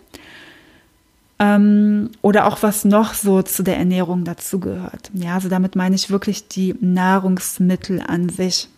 Ähm, 1.38 2.10
oder 2.22 2.46
auch 2.46 2.62
was 2.62 2.84
noch 2.84 3.12
so 3.12 3.42
zu 3.42 3.62
der 3.62 3.76
Ernährung 3.76 4.24
dazugehört. 4.24 5.10
Ja, 5.12 5.34
also 5.34 5.48
damit 5.48 5.76
meine 5.76 5.94
ich 5.94 6.08
wirklich 6.10 6.48
die 6.48 6.74
Nahrungsmittel 6.80 8.00
an 8.00 8.28
sich. 8.28 8.68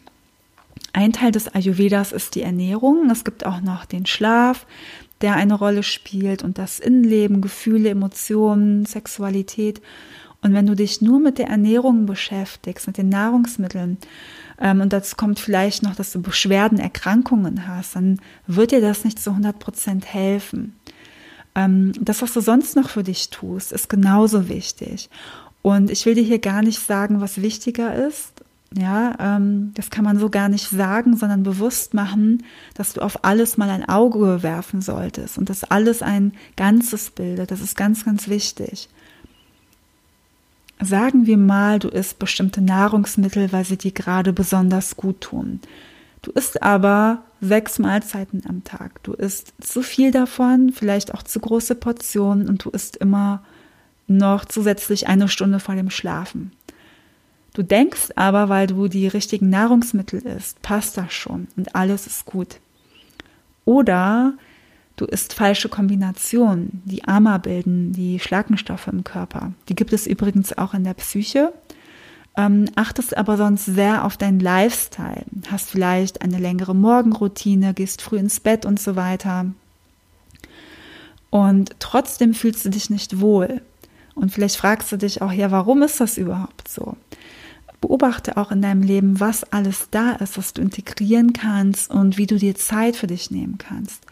Ein 0.93 1.13
Teil 1.13 1.31
des 1.31 1.55
Ayurvedas 1.55 2.13
ist 2.13 2.35
die 2.35 2.43
Ernährung. 2.43 3.11
Es 3.11 3.25
gibt 3.25 3.47
auch 3.47 3.61
noch 3.61 3.85
den 3.85 4.07
Schlaf, 4.07 4.67
der 5.21 5.37
eine 5.37 5.55
Rolle 5.55 5.83
spielt 5.83 6.43
und 6.43 6.59
das 6.59 6.81
Innenleben, 6.81 7.43
Gefühle, 7.43 7.91
Emotionen, 7.91 8.87
Sexualität. 8.87 9.81
Und 10.41 10.55
wenn 10.55 10.67
du 10.67 10.77
dich 10.77 11.03
nur 11.03 11.19
mit 11.19 11.39
der 11.39 11.49
Ernährung 11.49 12.07
beschäftigst, 12.07 12.87
mit 12.87 12.97
den 12.97 13.09
Nahrungsmitteln, 13.09 13.99
ähm, 14.61 14.81
und 14.81 14.93
dazu 14.93 15.17
kommt 15.17 15.39
vielleicht 15.39 15.83
noch, 15.83 15.95
dass 15.95 16.13
du 16.13 16.21
Beschwerden, 16.21 16.79
Erkrankungen 16.79 17.67
hast, 17.67 17.97
dann 17.97 18.21
wird 18.47 18.73
dir 18.73 18.81
das 18.81 19.05
nicht 19.05 19.21
zu 19.21 19.31
100 19.31 19.59
Prozent 19.59 20.13
helfen. 20.13 20.77
Ähm, 21.55 21.93
das, 22.01 22.23
was 22.23 22.33
du 22.33 22.41
sonst 22.41 22.77
noch 22.77 22.89
für 22.89 23.03
dich 23.03 23.31
tust, 23.31 23.73
ist 23.73 23.89
genauso 23.89 24.49
wichtig. 24.49 25.11
Und 25.63 25.91
ich 25.91 26.07
will 26.07 26.15
dir 26.15 26.25
hier 26.25 26.39
gar 26.39 26.63
nicht 26.63 26.81
sagen, 26.81 27.21
was 27.21 27.43
wichtiger 27.43 27.95
ist. 28.07 28.33
Ja, 28.77 29.17
ähm, 29.19 29.73
das 29.75 29.91
kann 29.91 30.05
man 30.05 30.19
so 30.19 30.29
gar 30.29 30.49
nicht 30.49 30.69
sagen, 30.69 31.17
sondern 31.17 31.43
bewusst 31.43 31.95
machen, 31.95 32.45
dass 32.75 32.93
du 32.93 33.01
auf 33.01 33.25
alles 33.25 33.57
mal 33.57 33.71
ein 33.71 33.89
Auge 33.89 34.43
werfen 34.43 34.83
solltest 34.83 35.39
und 35.39 35.49
dass 35.49 35.65
alles 35.65 36.03
ein 36.03 36.33
Ganzes 36.57 37.11
bildet. 37.11 37.51
Das 37.51 37.61
ist 37.61 37.77
ganz, 37.77 38.05
ganz 38.05 38.29
wichtig. 38.29 38.91
Sagen 40.81 41.27
wir 41.27 41.37
mal, 41.37 41.79
du 41.79 41.89
isst 41.89 42.19
bestimmte 42.19 42.61
Nahrungsmittel, 42.61 43.53
weil 43.53 43.65
sie 43.65 43.77
dir 43.77 43.93
gerade 43.93 44.33
besonders 44.33 44.97
gut 44.97 45.21
tun. 45.21 45.61
Du 46.23 46.31
isst 46.33 46.63
aber 46.63 47.23
sechs 47.41 47.79
Mahlzeiten 47.79 48.43
am 48.49 48.65
Tag. 48.65 49.03
Du 49.03 49.13
isst 49.13 49.53
zu 49.61 49.83
viel 49.83 50.11
davon, 50.11 50.73
vielleicht 50.73 51.15
auch 51.15 51.23
zu 51.23 51.41
große 51.41 51.75
Portionen 51.75 52.49
und 52.49 52.65
du 52.65 52.71
isst 52.71 52.97
immer 52.97 53.43
noch 54.07 54.45
zusätzlich 54.45 55.09
eine 55.09 55.29
Stunde 55.29 55.61
vor 55.61 55.75
dem 55.75 55.91
Schlafen. 55.91 56.53
Du 57.55 57.63
denkst 57.63 58.11
aber, 58.15 58.49
weil 58.49 58.67
du 58.67 58.89
die 58.89 59.09
richtigen 59.09 59.51
Nahrungsmittel 59.51 60.21
isst, 60.21 60.63
passt 60.63 60.97
das 60.97 61.13
schon 61.13 61.49
und 61.57 61.75
alles 61.75 62.07
ist 62.07 62.25
gut. 62.25 62.61
Oder 63.65 64.35
du 64.99 65.07
isst 65.07 65.33
falsche 65.33 65.69
Kombinationen, 65.69 66.83
die 66.85 67.05
AMA 67.05 67.39
bilden, 67.39 67.93
die 67.93 68.19
Schlagenstoffe 68.19 68.89
im 68.89 69.05
Körper. 69.05 69.53
Die 69.69 69.75
gibt 69.75 69.93
es 69.93 70.07
übrigens 70.07 70.57
auch 70.59 70.75
in 70.75 70.85
der 70.85 70.95
Psyche. 70.95 71.53
Ähm, 72.37 72.67
achtest 72.77 73.17
aber 73.17 73.37
sonst 73.37 73.65
sehr 73.65 74.05
auf 74.05 74.17
deinen 74.17 74.41
Lifestyle. 74.41 75.25
Hast 75.51 75.71
vielleicht 75.71 76.23
eine 76.23 76.39
längere 76.39 76.75
Morgenroutine, 76.75 77.75
gehst 77.75 78.03
früh 78.03 78.19
ins 78.19 78.41
Bett 78.41 78.67
und 78.67 78.79
so 78.79 78.97
weiter. 78.97 79.47
Und 81.31 81.71
trotzdem 81.79 82.35
fühlst 82.35 82.65
du 82.65 82.71
dich 82.71 82.91
nicht 82.91 83.21
wohl. 83.21 83.61
Und 84.15 84.33
vielleicht 84.33 84.57
fragst 84.57 84.91
du 84.91 84.97
dich 84.97 85.23
auch, 85.23 85.33
ja, 85.33 85.51
warum 85.51 85.83
ist 85.83 86.01
das 86.01 86.19
überhaupt 86.19 86.69
so? 86.69 86.97
Beobachte 87.81 88.37
auch 88.37 88.51
in 88.51 88.63
deinem 88.63 88.83
Leben, 88.83 89.21
was 89.21 89.45
alles 89.45 89.89
da 89.91 90.13
ist, 90.13 90.37
was 90.37 90.53
du 90.53 90.63
integrieren 90.63 91.33
kannst 91.33 91.91
und 91.91 92.19
wie 92.19 92.27
du 92.27 92.37
dir 92.37 92.57
Zeit 92.57 92.97
für 92.97 93.07
dich 93.07 93.31
nehmen 93.31 93.59
kannst. 93.59 94.05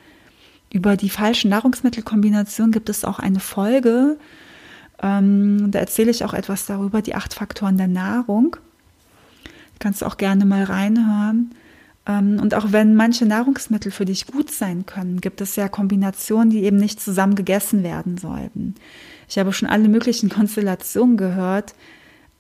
Über 0.70 0.96
die 0.96 1.11
falschen 1.11 1.50
Nahrungsmittelkombination 1.50 2.73
gibt 2.73 2.88
es 2.88 3.04
auch 3.04 3.18
eine 3.18 3.40
Folge. 3.40 4.18
Ähm, 5.02 5.70
da 5.70 5.78
erzähle 5.78 6.11
ich 6.11 6.25
auch 6.25 6.35
etwas 6.35 6.66
darüber, 6.66 7.02
die 7.02 7.14
acht 7.14 7.35
Faktoren 7.35 7.76
der 7.76 7.88
Nahrung. 7.88 8.56
Kannst 9.78 10.02
du 10.02 10.06
auch 10.06 10.16
gerne 10.16 10.44
mal 10.44 10.64
reinhören. 10.64 11.54
Ähm, 12.06 12.38
und 12.40 12.54
auch 12.54 12.73
wenn 12.73 12.94
manche 12.94 13.26
Nahrungsmittel 13.26 13.92
für 13.92 14.04
dich 14.04 14.26
gut 14.26 14.50
sein 14.50 14.87
können, 14.87 15.20
gibt 15.20 15.40
es 15.40 15.56
ja 15.56 15.68
Kombinationen, 15.68 16.50
die 16.50 16.64
eben 16.64 16.76
nicht 16.78 17.00
zusammen 17.00 17.35
gegessen 17.35 17.82
werden 17.82 18.16
sollten. 18.16 18.75
Ich 19.28 19.38
habe 19.38 19.52
schon 19.52 19.68
alle 19.68 19.88
möglichen 19.88 20.28
Konstellationen 20.28 21.16
gehört, 21.16 21.75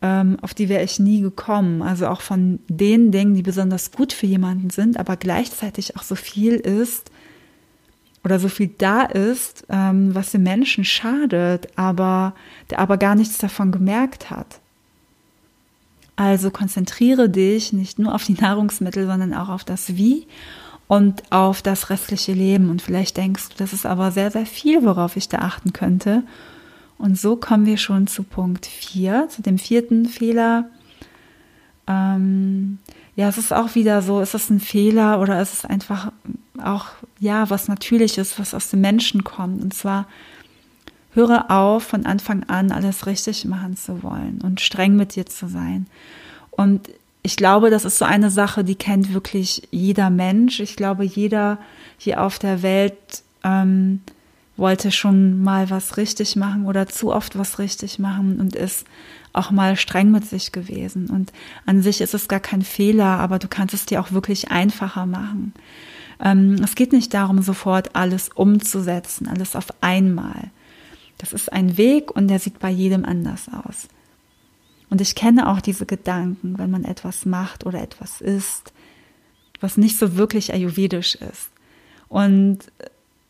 ähm, 0.02 0.38
auf 0.40 0.54
die 0.54 0.68
wäre 0.68 0.84
ich 0.84 0.98
nie 0.98 1.20
gekommen. 1.20 1.82
Also 1.82 2.06
auch 2.06 2.20
von 2.20 2.60
den 2.68 3.10
Dingen, 3.10 3.34
die 3.34 3.42
besonders 3.42 3.90
gut 3.92 4.12
für 4.12 4.26
jemanden 4.26 4.70
sind, 4.70 4.98
aber 4.98 5.16
gleichzeitig 5.16 5.96
auch 5.96 6.02
so 6.02 6.14
viel 6.14 6.54
ist 6.54 7.10
oder 8.26 8.40
so 8.40 8.48
viel 8.48 8.70
da 8.76 9.02
ist, 9.02 9.64
ähm, 9.68 10.12
was 10.12 10.32
dem 10.32 10.42
Menschen 10.42 10.84
schadet, 10.84 11.68
aber 11.76 12.34
der 12.70 12.80
aber 12.80 12.96
gar 12.96 13.14
nichts 13.14 13.38
davon 13.38 13.70
gemerkt 13.70 14.30
hat. 14.30 14.58
Also 16.16 16.50
konzentriere 16.50 17.28
dich 17.28 17.72
nicht 17.72 18.00
nur 18.00 18.12
auf 18.12 18.24
die 18.24 18.34
Nahrungsmittel, 18.34 19.06
sondern 19.06 19.32
auch 19.32 19.48
auf 19.48 19.62
das 19.62 19.96
Wie 19.96 20.26
und 20.88 21.22
auf 21.30 21.62
das 21.62 21.88
restliche 21.88 22.32
Leben. 22.32 22.68
Und 22.68 22.82
vielleicht 22.82 23.16
denkst 23.16 23.50
du, 23.50 23.54
das 23.58 23.72
ist 23.72 23.86
aber 23.86 24.10
sehr, 24.10 24.32
sehr 24.32 24.46
viel, 24.46 24.84
worauf 24.84 25.16
ich 25.16 25.28
da 25.28 25.38
achten 25.38 25.72
könnte. 25.72 26.24
Und 26.98 27.16
so 27.16 27.36
kommen 27.36 27.64
wir 27.64 27.76
schon 27.76 28.08
zu 28.08 28.24
Punkt 28.24 28.66
4, 28.66 29.28
zu 29.28 29.40
dem 29.40 29.56
vierten 29.56 30.06
Fehler. 30.06 30.68
Ähm, 31.86 32.78
ja, 33.16 33.28
es 33.28 33.38
ist 33.38 33.52
auch 33.52 33.74
wieder 33.74 34.02
so, 34.02 34.20
ist 34.20 34.34
es 34.34 34.50
ein 34.50 34.60
Fehler 34.60 35.20
oder 35.20 35.40
ist 35.40 35.54
es 35.54 35.64
einfach 35.64 36.12
auch, 36.62 36.86
ja, 37.18 37.50
was 37.50 37.66
Natürliches, 37.66 38.38
was 38.38 38.54
aus 38.54 38.70
dem 38.70 38.82
Menschen 38.82 39.24
kommt. 39.24 39.62
Und 39.62 39.74
zwar, 39.74 40.06
höre 41.16 41.50
auf, 41.50 41.82
von 41.82 42.06
Anfang 42.06 42.44
an 42.44 42.70
alles 42.70 43.06
richtig 43.06 43.46
machen 43.46 43.76
zu 43.76 44.02
wollen 44.02 44.40
und 44.42 44.60
streng 44.60 44.96
mit 44.96 45.16
dir 45.16 45.26
zu 45.26 45.48
sein. 45.48 45.86
Und 46.50 46.90
ich 47.22 47.36
glaube, 47.36 47.70
das 47.70 47.84
ist 47.84 47.98
so 47.98 48.04
eine 48.04 48.30
Sache, 48.30 48.62
die 48.62 48.76
kennt 48.76 49.12
wirklich 49.12 49.66
jeder 49.70 50.10
Mensch. 50.10 50.60
Ich 50.60 50.76
glaube, 50.76 51.04
jeder 51.04 51.58
hier 51.98 52.22
auf 52.22 52.38
der 52.38 52.62
Welt 52.62 53.22
ähm, 53.42 54.02
wollte 54.56 54.90
schon 54.90 55.42
mal 55.42 55.70
was 55.70 55.96
richtig 55.96 56.36
machen 56.36 56.66
oder 56.66 56.86
zu 56.86 57.12
oft 57.12 57.38
was 57.38 57.58
richtig 57.58 57.98
machen 57.98 58.40
und 58.40 58.56
ist 58.56 58.86
auch 59.32 59.50
mal 59.50 59.76
streng 59.76 60.10
mit 60.10 60.24
sich 60.24 60.52
gewesen. 60.52 61.10
Und 61.10 61.32
an 61.66 61.82
sich 61.82 62.00
ist 62.00 62.14
es 62.14 62.28
gar 62.28 62.40
kein 62.40 62.62
Fehler, 62.62 63.18
aber 63.18 63.38
du 63.38 63.48
kannst 63.48 63.74
es 63.74 63.86
dir 63.86 64.00
auch 64.00 64.12
wirklich 64.12 64.50
einfacher 64.50 65.04
machen. 65.04 65.52
Ähm, 66.20 66.54
es 66.64 66.74
geht 66.74 66.92
nicht 66.92 67.12
darum, 67.12 67.42
sofort 67.42 67.94
alles 67.94 68.30
umzusetzen, 68.34 69.28
alles 69.28 69.54
auf 69.54 69.66
einmal. 69.82 70.50
Das 71.18 71.32
ist 71.32 71.52
ein 71.52 71.76
Weg 71.76 72.10
und 72.14 72.28
der 72.28 72.38
sieht 72.38 72.58
bei 72.58 72.70
jedem 72.70 73.04
anders 73.04 73.48
aus. 73.48 73.88
Und 74.88 75.00
ich 75.00 75.14
kenne 75.14 75.48
auch 75.50 75.60
diese 75.60 75.84
Gedanken, 75.84 76.58
wenn 76.58 76.70
man 76.70 76.84
etwas 76.84 77.26
macht 77.26 77.66
oder 77.66 77.82
etwas 77.82 78.20
isst, 78.20 78.72
was 79.60 79.76
nicht 79.76 79.98
so 79.98 80.16
wirklich 80.16 80.52
ayurvedisch 80.52 81.16
ist. 81.16 81.50
Und 82.08 82.60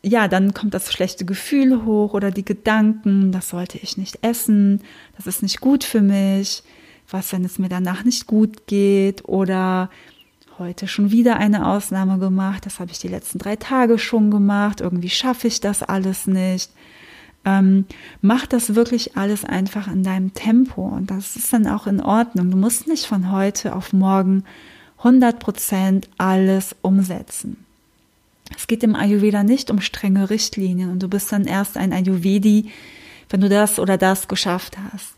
ja, 0.07 0.27
dann 0.27 0.53
kommt 0.53 0.73
das 0.73 0.91
schlechte 0.91 1.25
Gefühl 1.25 1.85
hoch 1.85 2.13
oder 2.13 2.31
die 2.31 2.45
Gedanken, 2.45 3.31
das 3.31 3.49
sollte 3.49 3.77
ich 3.77 3.97
nicht 3.97 4.19
essen, 4.21 4.81
das 5.15 5.27
ist 5.27 5.43
nicht 5.43 5.59
gut 5.61 5.83
für 5.83 6.01
mich, 6.01 6.63
was, 7.09 7.31
wenn 7.31 7.45
es 7.45 7.59
mir 7.59 7.69
danach 7.69 8.03
nicht 8.03 8.27
gut 8.27 8.67
geht 8.67 9.27
oder 9.27 9.89
heute 10.57 10.87
schon 10.87 11.11
wieder 11.11 11.37
eine 11.37 11.67
Ausnahme 11.67 12.17
gemacht, 12.17 12.65
das 12.65 12.79
habe 12.79 12.91
ich 12.91 12.99
die 12.99 13.07
letzten 13.07 13.37
drei 13.37 13.55
Tage 13.55 13.99
schon 13.99 14.31
gemacht, 14.31 14.81
irgendwie 14.81 15.09
schaffe 15.09 15.47
ich 15.47 15.59
das 15.59 15.83
alles 15.83 16.25
nicht. 16.25 16.71
Ähm, 17.45 17.85
mach 18.21 18.45
das 18.45 18.75
wirklich 18.75 19.15
alles 19.15 19.45
einfach 19.45 19.87
in 19.87 20.03
deinem 20.03 20.33
Tempo 20.33 20.81
und 20.81 21.11
das 21.11 21.35
ist 21.35 21.53
dann 21.53 21.67
auch 21.67 21.87
in 21.87 22.01
Ordnung. 22.01 22.51
Du 22.51 22.57
musst 22.57 22.87
nicht 22.87 23.05
von 23.05 23.31
heute 23.31 23.75
auf 23.75 23.93
morgen 23.93 24.43
100 24.97 25.39
Prozent 25.39 26.09
alles 26.17 26.75
umsetzen. 26.81 27.66
Es 28.55 28.67
geht 28.67 28.83
im 28.83 28.95
Ayurveda 28.95 29.43
nicht 29.43 29.71
um 29.71 29.81
strenge 29.81 30.29
Richtlinien 30.29 30.91
und 30.91 31.03
du 31.03 31.07
bist 31.07 31.31
dann 31.31 31.45
erst 31.45 31.77
ein 31.77 31.93
Ayurvedi, 31.93 32.71
wenn 33.29 33.41
du 33.41 33.49
das 33.49 33.79
oder 33.79 33.97
das 33.97 34.27
geschafft 34.27 34.77
hast. 34.91 35.15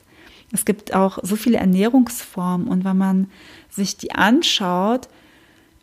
Es 0.51 0.65
gibt 0.65 0.93
auch 0.93 1.19
so 1.21 1.35
viele 1.35 1.57
Ernährungsformen 1.57 2.67
und 2.67 2.83
wenn 2.83 2.97
man 2.97 3.29
sich 3.69 3.97
die 3.97 4.13
anschaut, 4.13 5.07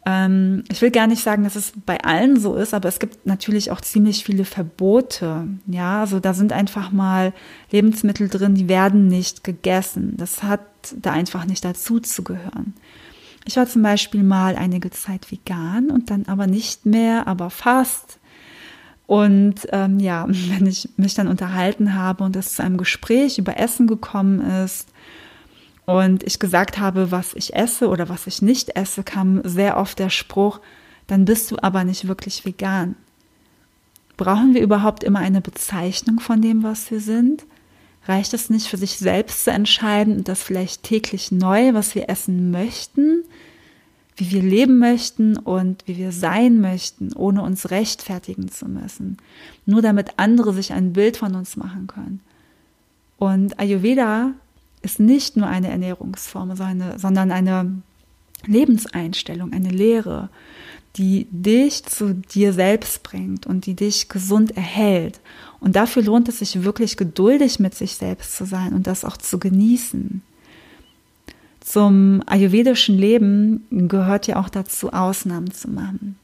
ähm, 0.07 0.62
ich 0.71 0.81
will 0.83 0.91
gar 0.91 1.09
nicht 1.09 1.23
sagen, 1.23 1.45
dass 1.45 1.57
es 1.57 1.73
bei 1.85 2.00
allen 2.00 2.38
so 2.38 2.55
ist, 2.55 2.75
aber 2.75 2.88
es 2.88 3.00
gibt 3.00 3.26
natürlich 3.26 3.71
auch 3.73 3.81
ziemlich 3.81 4.25
viele 4.25 4.45
Verbote. 4.45 5.49
Ja, 5.67 6.00
also 6.00 6.21
da 6.21 6.33
sind 6.33 6.53
einfach 6.53 6.93
mal 6.93 7.33
Lebensmittel 7.73 8.29
drin, 8.29 8.55
die 8.55 8.69
werden 8.69 9.09
nicht 9.09 9.45
gegessen. 9.45 10.15
Das 10.17 10.45
hat 10.45 10.61
da 10.97 11.12
einfach 11.12 11.45
nicht 11.45 11.65
dazu 11.65 11.99
zu 11.99 12.23
gehören. 12.23 12.75
Ich 13.47 13.57
war 13.57 13.67
zum 13.67 13.83
Beispiel 13.83 14.25
mal 14.25 14.57
einige 14.57 14.91
Zeit 14.91 15.31
vegan 15.31 15.91
und 15.91 16.11
dann 16.11 16.26
aber 16.26 16.49
nicht 16.49 16.85
mehr, 16.85 17.29
aber 17.29 17.49
fast. 17.49 18.19
Und 19.07 19.69
ähm, 19.71 20.00
ja, 20.00 20.26
wenn 20.29 20.67
ich 20.67 20.88
mich 20.97 21.15
dann 21.15 21.29
unterhalten 21.29 21.95
habe 21.95 22.25
und 22.25 22.35
es 22.35 22.55
zu 22.55 22.65
einem 22.65 22.76
Gespräch 22.76 23.38
über 23.38 23.57
Essen 23.57 23.87
gekommen 23.87 24.41
ist 24.41 24.88
und 25.85 26.25
ich 26.25 26.41
gesagt 26.41 26.79
habe, 26.79 27.12
was 27.12 27.35
ich 27.35 27.55
esse 27.55 27.88
oder 27.88 28.09
was 28.09 28.26
ich 28.26 28.43
nicht 28.43 28.76
esse, 28.76 29.05
kam 29.05 29.41
sehr 29.45 29.76
oft 29.76 30.00
der 30.00 30.11
Spruch, 30.11 30.61
dann 31.07 31.25
bist 31.25 31.53
du 31.53 31.57
aber 31.62 31.85
nicht 31.85 32.09
wirklich 32.09 32.45
vegan. 32.45 32.97
Brauchen 34.17 34.55
wir 34.55 34.62
überhaupt 34.62 35.05
immer 35.05 35.21
eine 35.21 35.41
Bezeichnung 35.41 36.19
von 36.19 36.43
dem, 36.43 36.65
was 36.65 36.91
wir 36.91 37.00
sind? 37.00 37.45
Reicht 38.07 38.35
es 38.35 38.51
nicht 38.51 38.69
für 38.69 38.77
sich 38.77 38.99
selbst 38.99 39.45
zu 39.45 39.51
entscheiden 39.51 40.19
und 40.19 40.29
das 40.29 40.43
vielleicht 40.43 40.83
täglich 40.83 41.33
neu, 41.33 41.75
was 41.75 41.95
wir 41.95 42.09
essen 42.09 42.51
möchten? 42.51 43.25
wie 44.17 44.31
wir 44.31 44.43
leben 44.43 44.79
möchten 44.79 45.37
und 45.37 45.87
wie 45.87 45.99
wir 45.99 46.11
sein 46.11 46.61
möchten, 46.61 47.13
ohne 47.13 47.43
uns 47.43 47.71
rechtfertigen 47.71 48.51
zu 48.51 48.67
müssen. 48.67 49.19
Nur 49.67 49.83
damit 49.83 50.15
andere 50.17 50.55
sich 50.55 50.73
ein 50.73 50.95
Bild 50.95 51.19
von 51.19 51.35
uns 51.35 51.57
machen 51.57 51.87
können. 51.87 52.21
Und 53.19 53.59
Ayurveda 53.59 54.33
ist 54.83 55.01
nicht 55.01 55.37
nur 55.37 55.47
eine 55.47 55.69
Ernährungsform, 55.69 56.57
sondern 56.57 57.31
eine 57.31 57.83
Lebenseinstellung, 58.47 59.53
eine 59.53 59.71
Lehre, 59.71 60.31
die 60.97 61.27
dich 61.31 61.85
zu 61.85 62.15
dir 62.15 62.55
selbst 62.55 63.03
bringt 63.03 63.47
und 63.47 63.67
die 63.67 63.75
dich 63.75 64.09
gesund 64.09 64.57
erhält. 64.57 65.21
Und 65.66 65.75
dafür 65.75 66.04
lohnt 66.04 66.28
es 66.28 66.38
sich 66.38 66.62
wirklich 66.62 66.96
geduldig 66.96 67.58
mit 67.58 67.75
sich 67.75 67.96
selbst 67.96 68.37
zu 68.37 68.44
sein 68.44 68.73
und 68.73 68.87
das 68.87 69.04
auch 69.04 69.16
zu 69.16 69.40
genießen. 69.40 70.23
Zum 71.58 72.23
ayurvedischen 72.25 72.96
Leben 72.96 73.66
gehört 73.73 74.28
ja 74.28 74.37
auch 74.37 74.49
dazu, 74.49 74.92
Ausnahmen 74.92 75.50
zu 75.50 75.68
machen. 75.68 76.20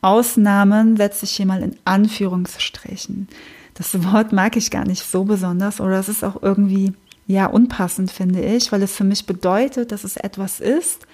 Ausnahmen 0.00 0.96
setze 0.96 1.24
ich 1.24 1.36
hier 1.36 1.46
mal 1.46 1.62
in 1.62 1.76
Anführungsstrichen. 1.84 3.28
Das 3.74 4.02
Wort 4.02 4.32
mag 4.32 4.56
ich 4.56 4.72
gar 4.72 4.84
nicht 4.84 5.04
so 5.04 5.22
besonders 5.22 5.80
oder 5.80 6.00
es 6.00 6.08
ist 6.08 6.24
auch 6.24 6.42
irgendwie 6.42 6.94
ja 7.28 7.46
unpassend, 7.46 8.10
finde 8.10 8.40
ich, 8.40 8.72
weil 8.72 8.82
es 8.82 8.96
für 8.96 9.04
mich 9.04 9.24
bedeutet, 9.24 9.92
dass 9.92 10.02
es 10.02 10.16
etwas 10.16 10.58
ist, 10.58 11.06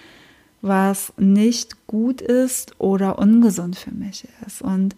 was 0.63 1.13
nicht 1.19 1.87
gut 1.89 2.23
ist 2.23 2.73
oder 2.79 3.19
ungesund 3.19 3.77
für 3.77 3.93
mich 3.93 4.27
ist. 4.47 4.63
Und 4.63 4.97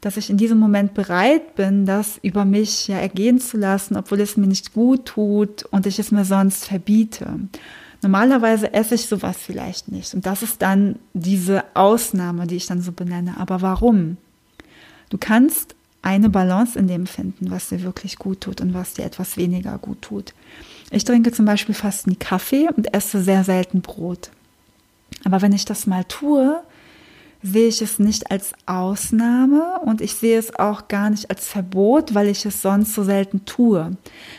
dass 0.00 0.16
ich 0.16 0.30
in 0.30 0.36
diesem 0.36 0.58
Moment 0.58 0.94
bereit 0.94 1.56
bin, 1.56 1.86
das 1.86 2.18
über 2.22 2.44
mich 2.44 2.88
ja 2.88 2.98
ergehen 2.98 3.40
zu 3.40 3.56
lassen, 3.56 3.96
obwohl 3.96 4.20
es 4.20 4.36
mir 4.36 4.46
nicht 4.46 4.72
gut 4.72 5.06
tut 5.06 5.64
und 5.64 5.86
ich 5.86 5.98
es 5.98 6.12
mir 6.12 6.24
sonst 6.24 6.66
verbiete. 6.66 7.26
Normalerweise 8.02 8.72
esse 8.72 8.94
ich 8.94 9.06
sowas 9.06 9.36
vielleicht 9.38 9.88
nicht. 9.88 10.14
Und 10.14 10.24
das 10.24 10.42
ist 10.42 10.62
dann 10.62 10.96
diese 11.14 11.64
Ausnahme, 11.74 12.46
die 12.46 12.56
ich 12.56 12.66
dann 12.66 12.80
so 12.80 12.92
benenne. 12.92 13.38
Aber 13.38 13.60
warum? 13.60 14.18
Du 15.10 15.18
kannst 15.18 15.74
eine 16.02 16.30
Balance 16.30 16.78
in 16.78 16.86
dem 16.86 17.06
finden, 17.06 17.50
was 17.50 17.70
dir 17.70 17.82
wirklich 17.82 18.18
gut 18.18 18.42
tut 18.42 18.60
und 18.60 18.72
was 18.72 18.94
dir 18.94 19.04
etwas 19.04 19.36
weniger 19.36 19.78
gut 19.78 20.02
tut. 20.02 20.32
Ich 20.90 21.04
trinke 21.04 21.32
zum 21.32 21.44
Beispiel 21.44 21.74
fast 21.74 22.06
nie 22.06 22.16
Kaffee 22.16 22.68
und 22.74 22.94
esse 22.94 23.20
sehr 23.20 23.42
selten 23.42 23.80
Brot. 23.80 24.30
Aber 25.24 25.42
wenn 25.42 25.52
ich 25.52 25.64
das 25.64 25.86
mal 25.86 26.04
tue, 26.04 26.60
sehe 27.42 27.68
ich 27.68 27.80
es 27.82 27.98
nicht 27.98 28.30
als 28.30 28.52
Ausnahme 28.66 29.80
und 29.84 30.00
ich 30.00 30.14
sehe 30.14 30.38
es 30.38 30.54
auch 30.56 30.88
gar 30.88 31.10
nicht 31.10 31.30
als 31.30 31.46
Verbot, 31.46 32.14
weil 32.14 32.28
ich 32.28 32.44
es 32.44 32.62
sonst 32.62 32.94
so 32.94 33.04
selten 33.04 33.44
tue. 33.44 33.96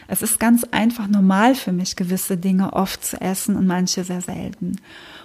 Es 0.07 0.21
ist 0.21 0.39
ganz 0.39 0.65
einfach 0.71 1.07
normal 1.07 1.55
für 1.55 1.71
mich, 1.71 1.95
gewisse 1.95 2.37
Dinge 2.37 2.73
oft 2.73 3.03
zu 3.03 3.21
essen 3.21 3.55
und 3.55 3.67
manche 3.67 4.03
sehr 4.03 4.21
selten. 4.21 4.75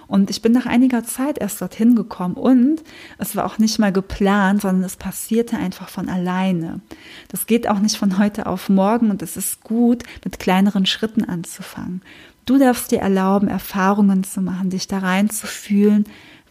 Und 0.07 0.29
ich 0.29 0.41
bin 0.41 0.51
nach 0.51 0.67
einiger 0.67 1.03
Zeit 1.03 1.39
erst 1.39 1.61
dorthin 1.61 1.95
gekommen 1.95 2.35
und 2.35 2.83
es 3.17 3.35
war 3.35 3.45
auch 3.45 3.57
nicht 3.57 3.79
mal 3.79 3.91
geplant, 3.91 4.61
sondern 4.61 4.83
es 4.83 4.95
passierte 4.95 5.57
einfach 5.57 5.89
von 5.89 6.09
alleine. 6.09 6.79
Das 7.29 7.47
geht 7.47 7.67
auch 7.67 7.79
nicht 7.79 7.97
von 7.97 8.19
heute 8.19 8.45
auf 8.45 8.69
morgen 8.69 9.09
und 9.09 9.21
es 9.21 9.35
ist 9.35 9.63
gut, 9.63 10.03
mit 10.23 10.39
kleineren 10.39 10.85
Schritten 10.85 11.25
anzufangen. 11.25 12.01
Du 12.45 12.59
darfst 12.59 12.91
dir 12.91 12.99
erlauben, 12.99 13.47
Erfahrungen 13.47 14.23
zu 14.23 14.39
machen, 14.39 14.69
dich 14.69 14.87
da 14.87 14.99
reinzufühlen, 14.99 16.05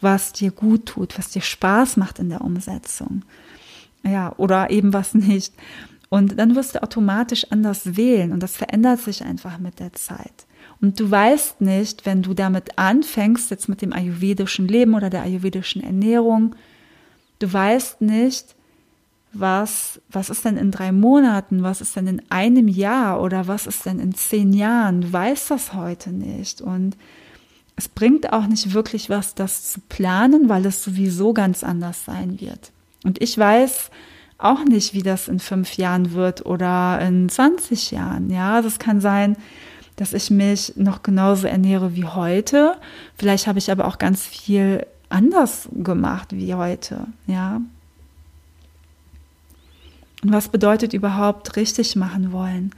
was 0.04 0.32
dir 0.32 0.52
gut 0.52 0.86
tut, 0.86 1.18
was 1.18 1.30
dir 1.30 1.42
Spaß 1.42 1.96
macht 1.96 2.20
in 2.20 2.28
der 2.28 2.42
Umsetzung. 2.42 3.22
Ja, 4.04 4.32
oder 4.36 4.70
eben 4.70 4.92
was 4.92 5.14
nicht. 5.14 5.52
Und 6.08 6.38
dann 6.38 6.54
wirst 6.54 6.76
du 6.76 6.82
automatisch 6.82 7.50
anders 7.50 7.96
wählen 7.96 8.30
und 8.30 8.40
das 8.40 8.56
verändert 8.56 9.00
sich 9.00 9.24
einfach 9.24 9.58
mit 9.58 9.80
der 9.80 9.92
Zeit. 9.94 10.46
Und 10.80 11.00
du 11.00 11.10
weißt 11.10 11.60
nicht, 11.60 12.06
wenn 12.06 12.22
du 12.22 12.34
damit 12.34 12.78
anfängst, 12.78 13.50
jetzt 13.50 13.68
mit 13.68 13.82
dem 13.82 13.92
ayurvedischen 13.92 14.68
Leben 14.68 14.94
oder 14.94 15.10
der 15.10 15.22
ayurvedischen 15.22 15.82
Ernährung, 15.82 16.54
du 17.40 17.52
weißt 17.52 18.00
nicht, 18.02 18.54
was, 19.32 20.00
was 20.08 20.30
ist 20.30 20.44
denn 20.44 20.56
in 20.56 20.70
drei 20.70 20.92
Monaten, 20.92 21.62
was 21.62 21.80
ist 21.80 21.96
denn 21.96 22.06
in 22.06 22.22
einem 22.30 22.68
Jahr 22.68 23.20
oder 23.20 23.48
was 23.48 23.66
ist 23.66 23.84
denn 23.84 23.98
in 23.98 24.14
zehn 24.14 24.52
Jahren? 24.52 25.00
Du 25.00 25.12
weißt 25.12 25.50
das 25.50 25.74
heute 25.74 26.10
nicht. 26.10 26.60
Und 26.60 26.96
es 27.76 27.88
bringt 27.88 28.32
auch 28.32 28.46
nicht 28.46 28.72
wirklich 28.72 29.10
was, 29.10 29.34
das 29.34 29.72
zu 29.72 29.80
planen, 29.88 30.48
weil 30.48 30.64
es 30.66 30.84
sowieso 30.84 31.32
ganz 31.32 31.64
anders 31.64 32.04
sein 32.04 32.40
wird. 32.40 32.70
Und 33.04 33.20
ich 33.20 33.36
weiß 33.36 33.90
auch 34.38 34.64
nicht, 34.64 34.94
wie 34.94 35.02
das 35.02 35.28
in 35.28 35.40
fünf 35.40 35.76
Jahren 35.76 36.12
wird 36.12 36.46
oder 36.46 37.00
in 37.00 37.28
20 37.28 37.90
Jahren. 37.90 38.30
Ja, 38.30 38.62
das 38.62 38.78
kann 38.78 39.00
sein, 39.00 39.36
dass 39.96 40.12
ich 40.12 40.30
mich 40.30 40.74
noch 40.76 41.02
genauso 41.02 41.46
ernähre 41.46 41.94
wie 41.94 42.04
heute. 42.04 42.76
Vielleicht 43.16 43.46
habe 43.46 43.58
ich 43.58 43.70
aber 43.70 43.86
auch 43.86 43.98
ganz 43.98 44.24
viel 44.24 44.86
anders 45.08 45.68
gemacht 45.72 46.28
wie 46.32 46.54
heute. 46.54 47.06
Ja, 47.26 47.60
und 50.24 50.32
was 50.32 50.48
bedeutet 50.48 50.94
überhaupt 50.94 51.54
richtig 51.56 51.96
machen 51.96 52.32
wollen? 52.32 52.70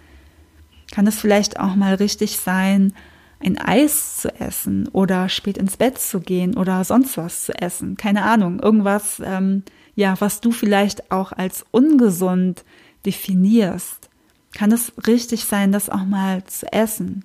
Kann 0.90 1.06
es 1.06 1.20
vielleicht 1.20 1.61
auch 1.61 1.76
mal 1.76 1.94
richtig 1.94 2.38
sein, 2.38 2.92
ein 3.40 3.59
Eis 3.59 4.16
zu 4.16 4.35
essen 4.40 4.88
oder 4.88 5.29
spät 5.29 5.59
ins 5.59 5.77
Bett 5.77 5.99
zu 5.99 6.20
gehen 6.20 6.57
oder 6.57 6.85
sonst 6.85 7.16
was 7.16 7.44
zu 7.44 7.55
essen? 7.55 7.96
Keine 7.96 8.22
Ahnung, 8.22 8.61
irgendwas, 8.61 9.20
ähm, 9.25 9.62
ja, 9.94 10.14
was 10.20 10.40
du 10.40 10.53
vielleicht 10.53 11.11
auch 11.11 11.33
als 11.33 11.64
ungesund 11.70 12.64
definierst. 13.05 14.09
Kann 14.55 14.72
es 14.72 14.92
richtig 15.07 15.44
sein, 15.44 15.72
das 15.72 15.90
auch 15.90 16.05
mal 16.05 16.44
zu 16.44 16.72
essen? 16.72 17.25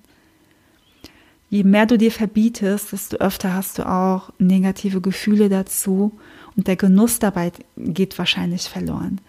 Je 1.49 1.63
mehr 1.63 1.85
du 1.85 1.97
dir 1.97 2.11
verbietest, 2.11 2.93
desto 2.93 3.17
öfter 3.17 3.53
hast 3.53 3.77
du 3.77 3.87
auch 3.87 4.31
negative 4.39 5.01
Gefühle 5.01 5.49
dazu 5.49 6.17
und 6.55 6.67
der 6.67 6.77
Genuss 6.77 7.19
dabei 7.19 7.51
geht 7.75 8.17
wahrscheinlich 8.17 8.63
verloren. 8.63 9.19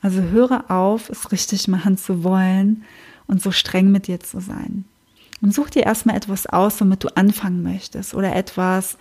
Also 0.00 0.22
höre 0.22 0.70
auf, 0.70 1.10
es 1.10 1.32
richtig 1.32 1.66
machen 1.66 1.96
zu 1.96 2.22
wollen 2.22 2.84
und 3.26 3.42
so 3.42 3.50
streng 3.50 3.90
mit 3.90 4.06
dir 4.06 4.20
zu 4.20 4.38
sein. 4.40 4.84
Und 5.44 5.52
such 5.52 5.68
dir 5.68 5.82
erstmal 5.82 6.16
etwas 6.16 6.46
aus, 6.46 6.80
womit 6.80 7.04
du 7.04 7.14
anfangen 7.18 7.62
möchtest 7.62 8.14
oder 8.14 8.34
etwas, 8.34 8.96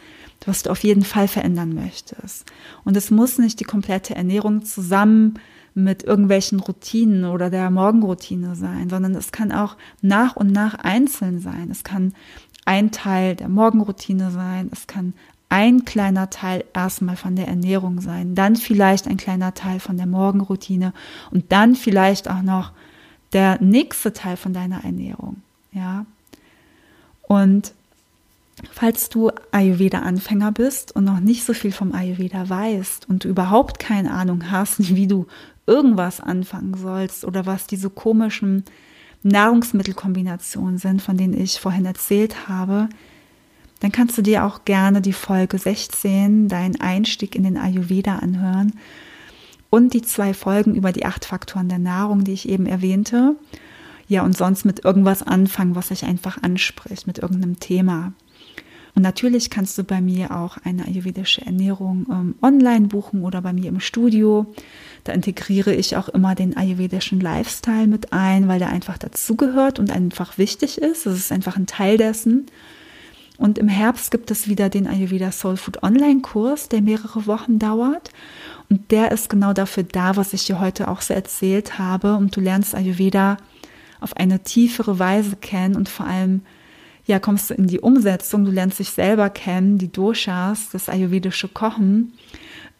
was 0.45 0.63
du 0.63 0.71
auf 0.71 0.83
jeden 0.83 1.05
Fall 1.05 1.29
verändern 1.29 1.73
möchtest. 1.73 2.51
Und 2.83 2.97
es 2.97 3.11
muss 3.11 3.37
nicht 3.37 3.61
die 3.61 3.63
komplette 3.63 4.13
Ernährung 4.13 4.65
zusammen 4.65 5.39
mit 5.73 6.03
irgendwelchen 6.03 6.59
Routinen 6.59 7.23
oder 7.23 7.49
der 7.49 7.71
Morgenroutine 7.71 8.57
sein, 8.57 8.89
sondern 8.89 9.15
es 9.15 9.31
kann 9.31 9.53
auch 9.53 9.77
nach 10.01 10.35
und 10.35 10.51
nach 10.51 10.73
einzeln 10.73 11.39
sein. 11.39 11.71
Es 11.71 11.85
kann 11.85 12.13
ein 12.65 12.91
Teil 12.91 13.37
der 13.37 13.47
Morgenroutine 13.47 14.29
sein, 14.29 14.69
es 14.73 14.85
kann 14.85 15.13
ein 15.47 15.85
kleiner 15.85 16.29
Teil 16.29 16.65
erstmal 16.73 17.15
von 17.15 17.37
der 17.37 17.47
Ernährung 17.47 18.01
sein, 18.01 18.35
dann 18.35 18.57
vielleicht 18.57 19.07
ein 19.07 19.15
kleiner 19.15 19.53
Teil 19.53 19.79
von 19.79 19.95
der 19.95 20.07
Morgenroutine 20.07 20.91
und 21.31 21.53
dann 21.53 21.75
vielleicht 21.75 22.29
auch 22.29 22.41
noch 22.41 22.73
der 23.31 23.61
nächste 23.61 24.11
Teil 24.11 24.35
von 24.35 24.51
deiner 24.51 24.83
Ernährung. 24.83 25.37
Ja. 25.71 26.05
Und 27.33 27.73
falls 28.71 29.09
du 29.09 29.31
Ayurveda-Anfänger 29.51 30.51
bist 30.51 30.95
und 30.95 31.05
noch 31.05 31.19
nicht 31.19 31.43
so 31.43 31.53
viel 31.53 31.71
vom 31.71 31.93
Ayurveda 31.93 32.47
weißt 32.47 33.09
und 33.09 33.23
du 33.23 33.29
überhaupt 33.29 33.79
keine 33.79 34.11
Ahnung 34.11 34.51
hast, 34.51 34.77
wie 34.95 35.07
du 35.07 35.25
irgendwas 35.65 36.19
anfangen 36.19 36.75
sollst 36.75 37.25
oder 37.25 37.45
was 37.45 37.67
diese 37.67 37.89
komischen 37.89 38.63
Nahrungsmittelkombinationen 39.23 40.77
sind, 40.77 41.01
von 41.01 41.17
denen 41.17 41.39
ich 41.39 41.59
vorhin 41.59 41.85
erzählt 41.85 42.49
habe, 42.49 42.89
dann 43.79 43.91
kannst 43.91 44.17
du 44.17 44.21
dir 44.21 44.45
auch 44.45 44.65
gerne 44.65 45.01
die 45.01 45.13
Folge 45.13 45.57
16, 45.57 46.49
dein 46.49 46.79
Einstieg 46.79 47.35
in 47.35 47.43
den 47.43 47.57
Ayurveda 47.57 48.17
anhören 48.17 48.73
und 49.69 49.93
die 49.93 50.01
zwei 50.01 50.33
Folgen 50.33 50.75
über 50.75 50.91
die 50.91 51.05
acht 51.05 51.25
Faktoren 51.25 51.69
der 51.69 51.79
Nahrung, 51.79 52.25
die 52.25 52.33
ich 52.33 52.47
eben 52.47 52.65
erwähnte. 52.65 53.35
Ja, 54.07 54.23
und 54.23 54.37
sonst 54.37 54.65
mit 54.65 54.83
irgendwas 54.83 55.23
anfangen, 55.23 55.75
was 55.75 55.87
sich 55.89 56.03
einfach 56.03 56.41
anspricht, 56.41 57.07
mit 57.07 57.19
irgendeinem 57.19 57.59
Thema. 57.59 58.13
Und 58.95 59.01
natürlich 59.01 59.49
kannst 59.49 59.77
du 59.77 59.83
bei 59.83 60.01
mir 60.01 60.35
auch 60.35 60.57
eine 60.63 60.85
ayurvedische 60.85 61.43
Ernährung 61.43 62.05
ähm, 62.11 62.35
online 62.41 62.87
buchen 62.87 63.23
oder 63.23 63.41
bei 63.41 63.51
mir 63.51 63.69
im 63.69 63.79
Studio. 63.79 64.53
Da 65.03 65.13
integriere 65.13 65.73
ich 65.73 65.97
auch 65.97 66.09
immer 66.09 66.35
den 66.35 66.55
ayurvedischen 66.55 67.19
Lifestyle 67.19 67.87
mit 67.87 68.13
ein, 68.13 68.47
weil 68.47 68.59
der 68.59 68.69
einfach 68.69 68.99
dazugehört 68.99 69.79
und 69.79 69.91
einfach 69.91 70.37
wichtig 70.37 70.77
ist. 70.77 71.07
Das 71.07 71.15
ist 71.15 71.31
einfach 71.31 71.57
ein 71.57 71.65
Teil 71.65 71.97
dessen. 71.97 72.45
Und 73.37 73.57
im 73.57 73.67
Herbst 73.67 74.11
gibt 74.11 74.29
es 74.29 74.47
wieder 74.47 74.69
den 74.69 74.87
Ayurveda 74.87 75.31
Soul 75.31 75.57
Food 75.57 75.81
Online 75.81 76.21
Kurs, 76.21 76.69
der 76.69 76.83
mehrere 76.83 77.25
Wochen 77.25 77.57
dauert. 77.57 78.11
Und 78.69 78.91
der 78.91 79.11
ist 79.11 79.27
genau 79.27 79.53
dafür 79.53 79.83
da, 79.83 80.15
was 80.15 80.33
ich 80.33 80.45
dir 80.45 80.59
heute 80.59 80.87
auch 80.87 81.01
so 81.01 81.15
erzählt 81.15 81.79
habe. 81.79 82.15
Und 82.15 82.35
du 82.35 82.41
lernst 82.41 82.75
Ayurveda 82.75 83.37
auf 84.03 84.15
eine 84.17 84.43
tiefere 84.43 84.99
Weise 84.99 85.35
kennen 85.35 85.75
und 85.75 85.89
vor 85.89 86.05
allem, 86.05 86.41
ja, 87.05 87.19
kommst 87.19 87.49
du 87.49 87.53
in 87.53 87.67
die 87.67 87.79
Umsetzung. 87.79 88.45
Du 88.45 88.51
lernst 88.51 88.79
dich 88.79 88.91
selber 88.91 89.29
kennen, 89.29 89.77
die 89.77 89.91
Doshas, 89.91 90.69
das 90.71 90.87
ayurvedische 90.87 91.47
Kochen. 91.49 92.13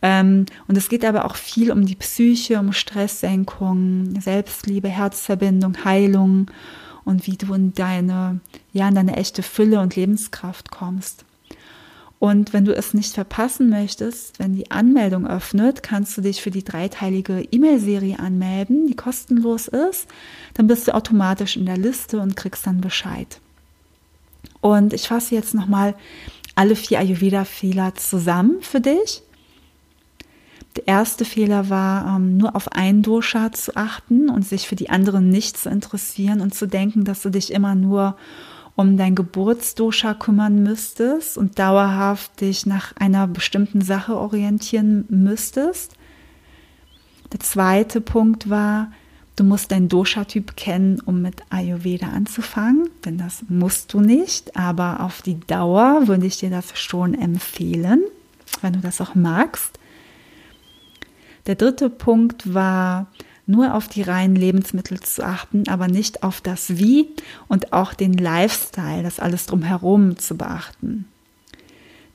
Ähm, 0.02 0.46
und 0.68 0.78
es 0.78 0.90
geht 0.90 1.04
aber 1.06 1.26
auch 1.26 1.36
viel 1.36 1.72
um 1.72 1.86
die 1.86 1.96
Psyche, 1.96 2.60
um 2.60 2.74
Stresssenkung, 2.74 4.20
Selbstliebe, 4.20 4.90
Herzverbindung, 4.90 5.84
Heilung 5.86 6.52
und 7.06 7.28
wie 7.28 7.38
du 7.38 7.54
in 7.54 7.74
deine, 7.74 8.40
ja, 8.72 8.88
in 8.88 8.96
deine 8.96 9.18
echte 9.18 9.44
Fülle 9.44 9.80
und 9.80 9.96
Lebenskraft 9.96 10.72
kommst. 10.72 11.26
Und 12.24 12.54
wenn 12.54 12.64
du 12.64 12.74
es 12.74 12.94
nicht 12.94 13.16
verpassen 13.16 13.70
möchtest, 13.70 14.40
wenn 14.40 14.56
die 14.56 14.72
Anmeldung 14.72 15.28
öffnet, 15.28 15.84
kannst 15.84 16.18
du 16.18 16.22
dich 16.22 16.42
für 16.42 16.52
die 16.52 16.64
dreiteilige 16.64 17.46
E-Mail-Serie 17.52 18.18
anmelden, 18.18 18.88
die 18.88 18.96
kostenlos 18.96 19.68
ist. 19.68 20.08
Dann 20.54 20.68
bist 20.68 20.88
du 20.88 20.96
automatisch 20.96 21.58
in 21.58 21.66
der 21.66 21.76
Liste 21.76 22.22
und 22.22 22.38
kriegst 22.38 22.66
dann 22.66 22.80
Bescheid. 22.80 23.42
Und 24.62 24.94
ich 24.94 25.10
fasse 25.10 25.36
jetzt 25.36 25.54
nochmal 25.54 25.96
alle 26.56 26.78
vier 26.78 27.00
Ayurveda-Fehler 27.00 27.96
zusammen 27.96 28.62
für 28.62 28.80
dich. 28.80 29.22
Der 30.78 30.88
erste 30.88 31.26
Fehler 31.26 31.70
war, 31.70 32.16
ähm, 32.16 32.38
nur 32.38 32.56
auf 32.56 32.72
ein 32.72 33.02
Dosha 33.02 33.52
zu 33.52 33.76
achten 33.76 34.30
und 34.30 34.48
sich 34.48 34.66
für 34.66 34.78
die 34.78 34.90
anderen 34.90 35.28
nicht 35.28 35.58
zu 35.58 35.70
interessieren 35.70 36.40
und 36.40 36.56
zu 36.56 36.68
denken, 36.68 37.04
dass 37.04 37.22
du 37.22 37.30
dich 37.30 37.52
immer 37.52 37.76
nur 37.76 38.16
um 38.76 38.98
dein 38.98 39.16
Geburtsdosha 39.16 40.14
kümmern 40.16 40.64
müsstest 40.64 41.38
und 41.38 41.60
dauerhaft 41.60 42.42
dich 42.42 42.66
nach 42.66 42.96
einer 42.96 43.28
bestimmten 43.28 43.82
Sache 43.82 44.16
orientieren 44.18 45.06
müsstest. 45.10 45.94
Der 47.32 47.40
zweite 47.40 48.02
Punkt 48.02 48.50
war, 48.50 48.92
du 49.36 49.44
musst 49.44 49.72
deinen 49.72 49.90
Dosha-Typ 49.90 50.56
kennen, 50.56 51.00
um 51.06 51.22
mit 51.22 51.44
Ayurveda 51.50 52.08
anzufangen, 52.08 52.90
denn 53.06 53.18
das 53.18 53.44
musst 53.48 53.94
du 53.94 54.00
nicht, 54.00 54.56
aber 54.56 55.02
auf 55.02 55.22
die 55.22 55.40
Dauer 55.40 56.08
würde 56.08 56.26
ich 56.26 56.38
dir 56.38 56.50
das 56.50 56.78
schon 56.80 57.14
empfehlen, 57.14 58.02
wenn 58.62 58.74
du 58.74 58.80
das 58.80 59.02
auch 59.02 59.16
magst. 59.16 59.80
Der 61.46 61.56
dritte 61.56 61.90
Punkt 61.90 62.54
war, 62.54 63.08
nur 63.46 63.76
auf 63.76 63.88
die 63.88 64.02
reinen 64.02 64.36
Lebensmittel 64.36 65.00
zu 65.00 65.24
achten, 65.26 65.68
aber 65.68 65.88
nicht 65.88 66.24
auf 66.24 66.42
das 66.42 66.78
Wie 66.78 67.10
und 67.48 67.74
auch 67.74 67.94
den 67.94 68.14
Lifestyle, 68.14 69.04
das 69.04 69.20
alles 69.20 69.46
drumherum 69.46 70.18
zu 70.18 70.38
beachten. 70.38 71.06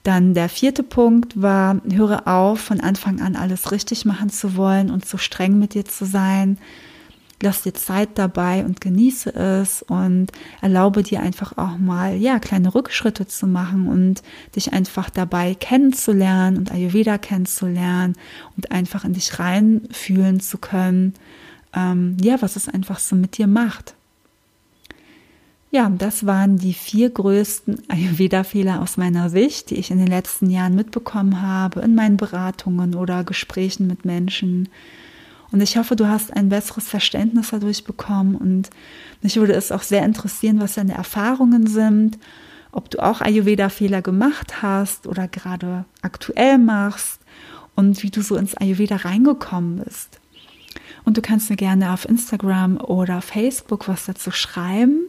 Dann 0.02 0.32
der 0.32 0.48
vierte 0.48 0.82
Punkt 0.82 1.40
war, 1.40 1.82
höre 1.90 2.26
auf, 2.26 2.60
von 2.60 2.80
Anfang 2.80 3.20
an 3.20 3.36
alles 3.36 3.72
richtig 3.72 4.04
machen 4.04 4.30
zu 4.30 4.56
wollen 4.56 4.90
und 4.90 5.04
zu 5.04 5.18
streng 5.18 5.58
mit 5.58 5.74
dir 5.74 5.84
zu 5.84 6.06
sein, 6.06 6.58
lass 7.42 7.62
dir 7.62 7.74
Zeit 7.74 8.11
dabei 8.16 8.64
und 8.64 8.81
genieße 8.81 9.35
es 9.35 9.83
und 9.83 10.33
erlaube 10.61 11.03
dir 11.03 11.20
einfach 11.20 11.57
auch 11.57 11.79
mal, 11.79 12.16
ja, 12.16 12.38
kleine 12.38 12.74
Rückschritte 12.74 13.27
zu 13.27 13.46
machen 13.46 13.88
und 13.88 14.22
dich 14.57 14.72
einfach 14.72 15.11
dabei 15.11 15.55
kennenzulernen 15.55 16.57
und 16.57 16.72
Ayurveda 16.72 17.18
kennenzulernen 17.18 18.16
und 18.57 18.72
einfach 18.72 19.05
in 19.05 19.12
dich 19.12 19.38
reinfühlen 19.38 20.40
zu 20.40 20.59
können, 20.59 21.14
ähm, 21.74 22.16
ja, 22.20 22.40
was 22.42 22.57
es 22.57 22.68
einfach 22.68 22.98
so 22.98 23.14
mit 23.14 23.38
dir 23.38 23.46
macht. 23.46 23.94
Ja, 25.70 25.90
das 25.90 26.24
waren 26.24 26.57
die 26.57 26.72
vier 26.72 27.11
größten 27.11 27.83
Ayurveda-Fehler 27.88 28.81
aus 28.81 28.96
meiner 28.96 29.29
Sicht, 29.29 29.68
die 29.68 29.74
ich 29.74 29.90
in 29.90 29.98
den 29.98 30.07
letzten 30.07 30.48
Jahren 30.48 30.74
mitbekommen 30.74 31.42
habe, 31.42 31.81
in 31.81 31.94
meinen 31.94 32.16
Beratungen 32.16 32.94
oder 32.94 33.22
Gesprächen 33.22 33.87
mit 33.87 34.07
Menschen, 34.07 34.70
und 35.50 35.62
ich 35.62 35.76
hoffe, 35.76 35.96
du 35.96 36.06
hast 36.08 36.34
ein 36.37 36.50
besseres 36.50 36.88
Verständnis 36.88 37.50
dadurch 37.50 37.84
bekommen. 37.84 38.34
Und 38.37 38.70
mich 39.22 39.37
würde 39.37 39.54
es 39.54 39.72
auch 39.72 39.82
sehr 39.82 40.04
interessieren, 40.04 40.61
was 40.61 40.74
deine 40.74 40.94
Erfahrungen 40.94 41.66
sind, 41.66 42.18
ob 42.70 42.90
du 42.90 42.98
auch 42.98 43.20
Ayurveda-Fehler 43.22 44.02
gemacht 44.02 44.61
hast 44.62 45.06
oder 45.06 45.26
gerade 45.26 45.87
aktuell 46.02 46.58
machst 46.58 47.20
und 47.74 48.02
wie 48.02 48.11
du 48.11 48.20
so 48.20 48.37
ins 48.37 48.56
Ayurveda 48.56 48.96
reingekommen 48.96 49.82
bist. 49.84 50.20
Und 51.04 51.16
du 51.16 51.22
kannst 51.22 51.48
mir 51.48 51.56
gerne 51.56 51.92
auf 51.94 52.06
Instagram 52.06 52.76
oder 52.76 53.22
Facebook 53.22 53.88
was 53.88 54.04
dazu 54.04 54.30
schreiben 54.30 55.06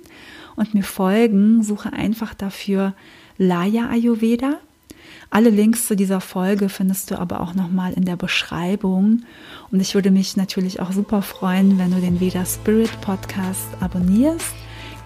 und 0.56 0.74
mir 0.74 0.84
folgen. 0.84 1.64
Suche 1.64 1.92
einfach 1.92 2.34
dafür 2.34 2.94
Laya 3.38 3.90
Ayurveda. 3.90 4.60
Alle 5.32 5.52
Links 5.52 5.86
zu 5.86 5.96
dieser 5.96 6.22
Folge 6.22 6.70
findest 6.70 7.12
du 7.12 7.20
aber 7.20 7.42
auch 7.42 7.54
nochmal 7.54 7.94
in 7.94 8.04
der 8.04 8.16
Beschreibung. 8.16 9.22
Und 9.72 9.80
ich 9.80 9.94
würde 9.94 10.10
mich 10.10 10.36
natürlich 10.38 10.80
auch 10.80 10.92
super 10.92 11.22
freuen, 11.22 11.78
wenn 11.78 11.92
du 11.92 12.02
den 12.02 12.20
Veda 12.20 12.46
Spirit 12.46 12.90
Podcast 13.02 13.68
abonnierst, 13.80 14.56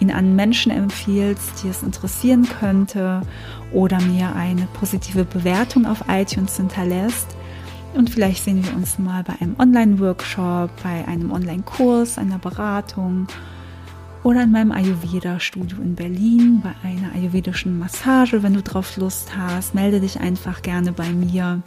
ihn 0.00 0.10
an 0.10 0.34
Menschen 0.34 0.72
empfiehlst, 0.72 1.62
die 1.62 1.68
es 1.68 1.82
interessieren 1.82 2.48
könnte 2.58 3.20
oder 3.70 4.00
mir 4.00 4.34
eine 4.34 4.66
positive 4.72 5.24
Bewertung 5.24 5.84
auf 5.84 6.04
iTunes 6.08 6.56
hinterlässt. 6.56 7.36
Und 7.92 8.08
vielleicht 8.08 8.44
sehen 8.44 8.64
wir 8.64 8.74
uns 8.74 8.98
mal 8.98 9.22
bei 9.24 9.34
einem 9.40 9.56
Online-Workshop, 9.58 10.70
bei 10.82 11.06
einem 11.06 11.32
Online-Kurs, 11.32 12.16
einer 12.16 12.38
Beratung 12.38 13.26
oder 14.24 14.42
in 14.42 14.50
meinem 14.50 14.72
Ayurveda-Studio 14.72 15.78
in 15.78 15.94
Berlin 15.94 16.62
bei 16.62 16.72
einer 16.88 17.12
ayurvedischen 17.14 17.78
Massage. 17.78 18.42
Wenn 18.42 18.54
du 18.54 18.62
drauf 18.62 18.96
Lust 18.96 19.36
hast, 19.36 19.74
melde 19.74 20.00
dich 20.00 20.18
einfach 20.18 20.62
gerne 20.62 20.92
bei 20.92 21.10
mir. 21.10 21.62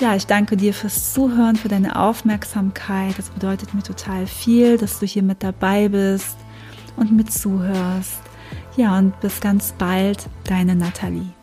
Ja, 0.00 0.14
ich 0.14 0.26
danke 0.26 0.56
dir 0.56 0.72
fürs 0.72 1.12
Zuhören, 1.12 1.56
für 1.56 1.68
deine 1.68 1.98
Aufmerksamkeit. 2.00 3.18
Das 3.18 3.30
bedeutet 3.30 3.74
mir 3.74 3.82
total 3.82 4.26
viel, 4.26 4.78
dass 4.78 5.00
du 5.00 5.06
hier 5.06 5.22
mit 5.22 5.42
dabei 5.42 5.88
bist 5.88 6.36
und 6.96 7.12
mit 7.12 7.32
zuhörst. 7.32 8.22
Ja, 8.76 8.96
und 8.96 9.18
bis 9.20 9.40
ganz 9.40 9.72
bald, 9.72 10.28
deine 10.44 10.76
Nathalie. 10.76 11.35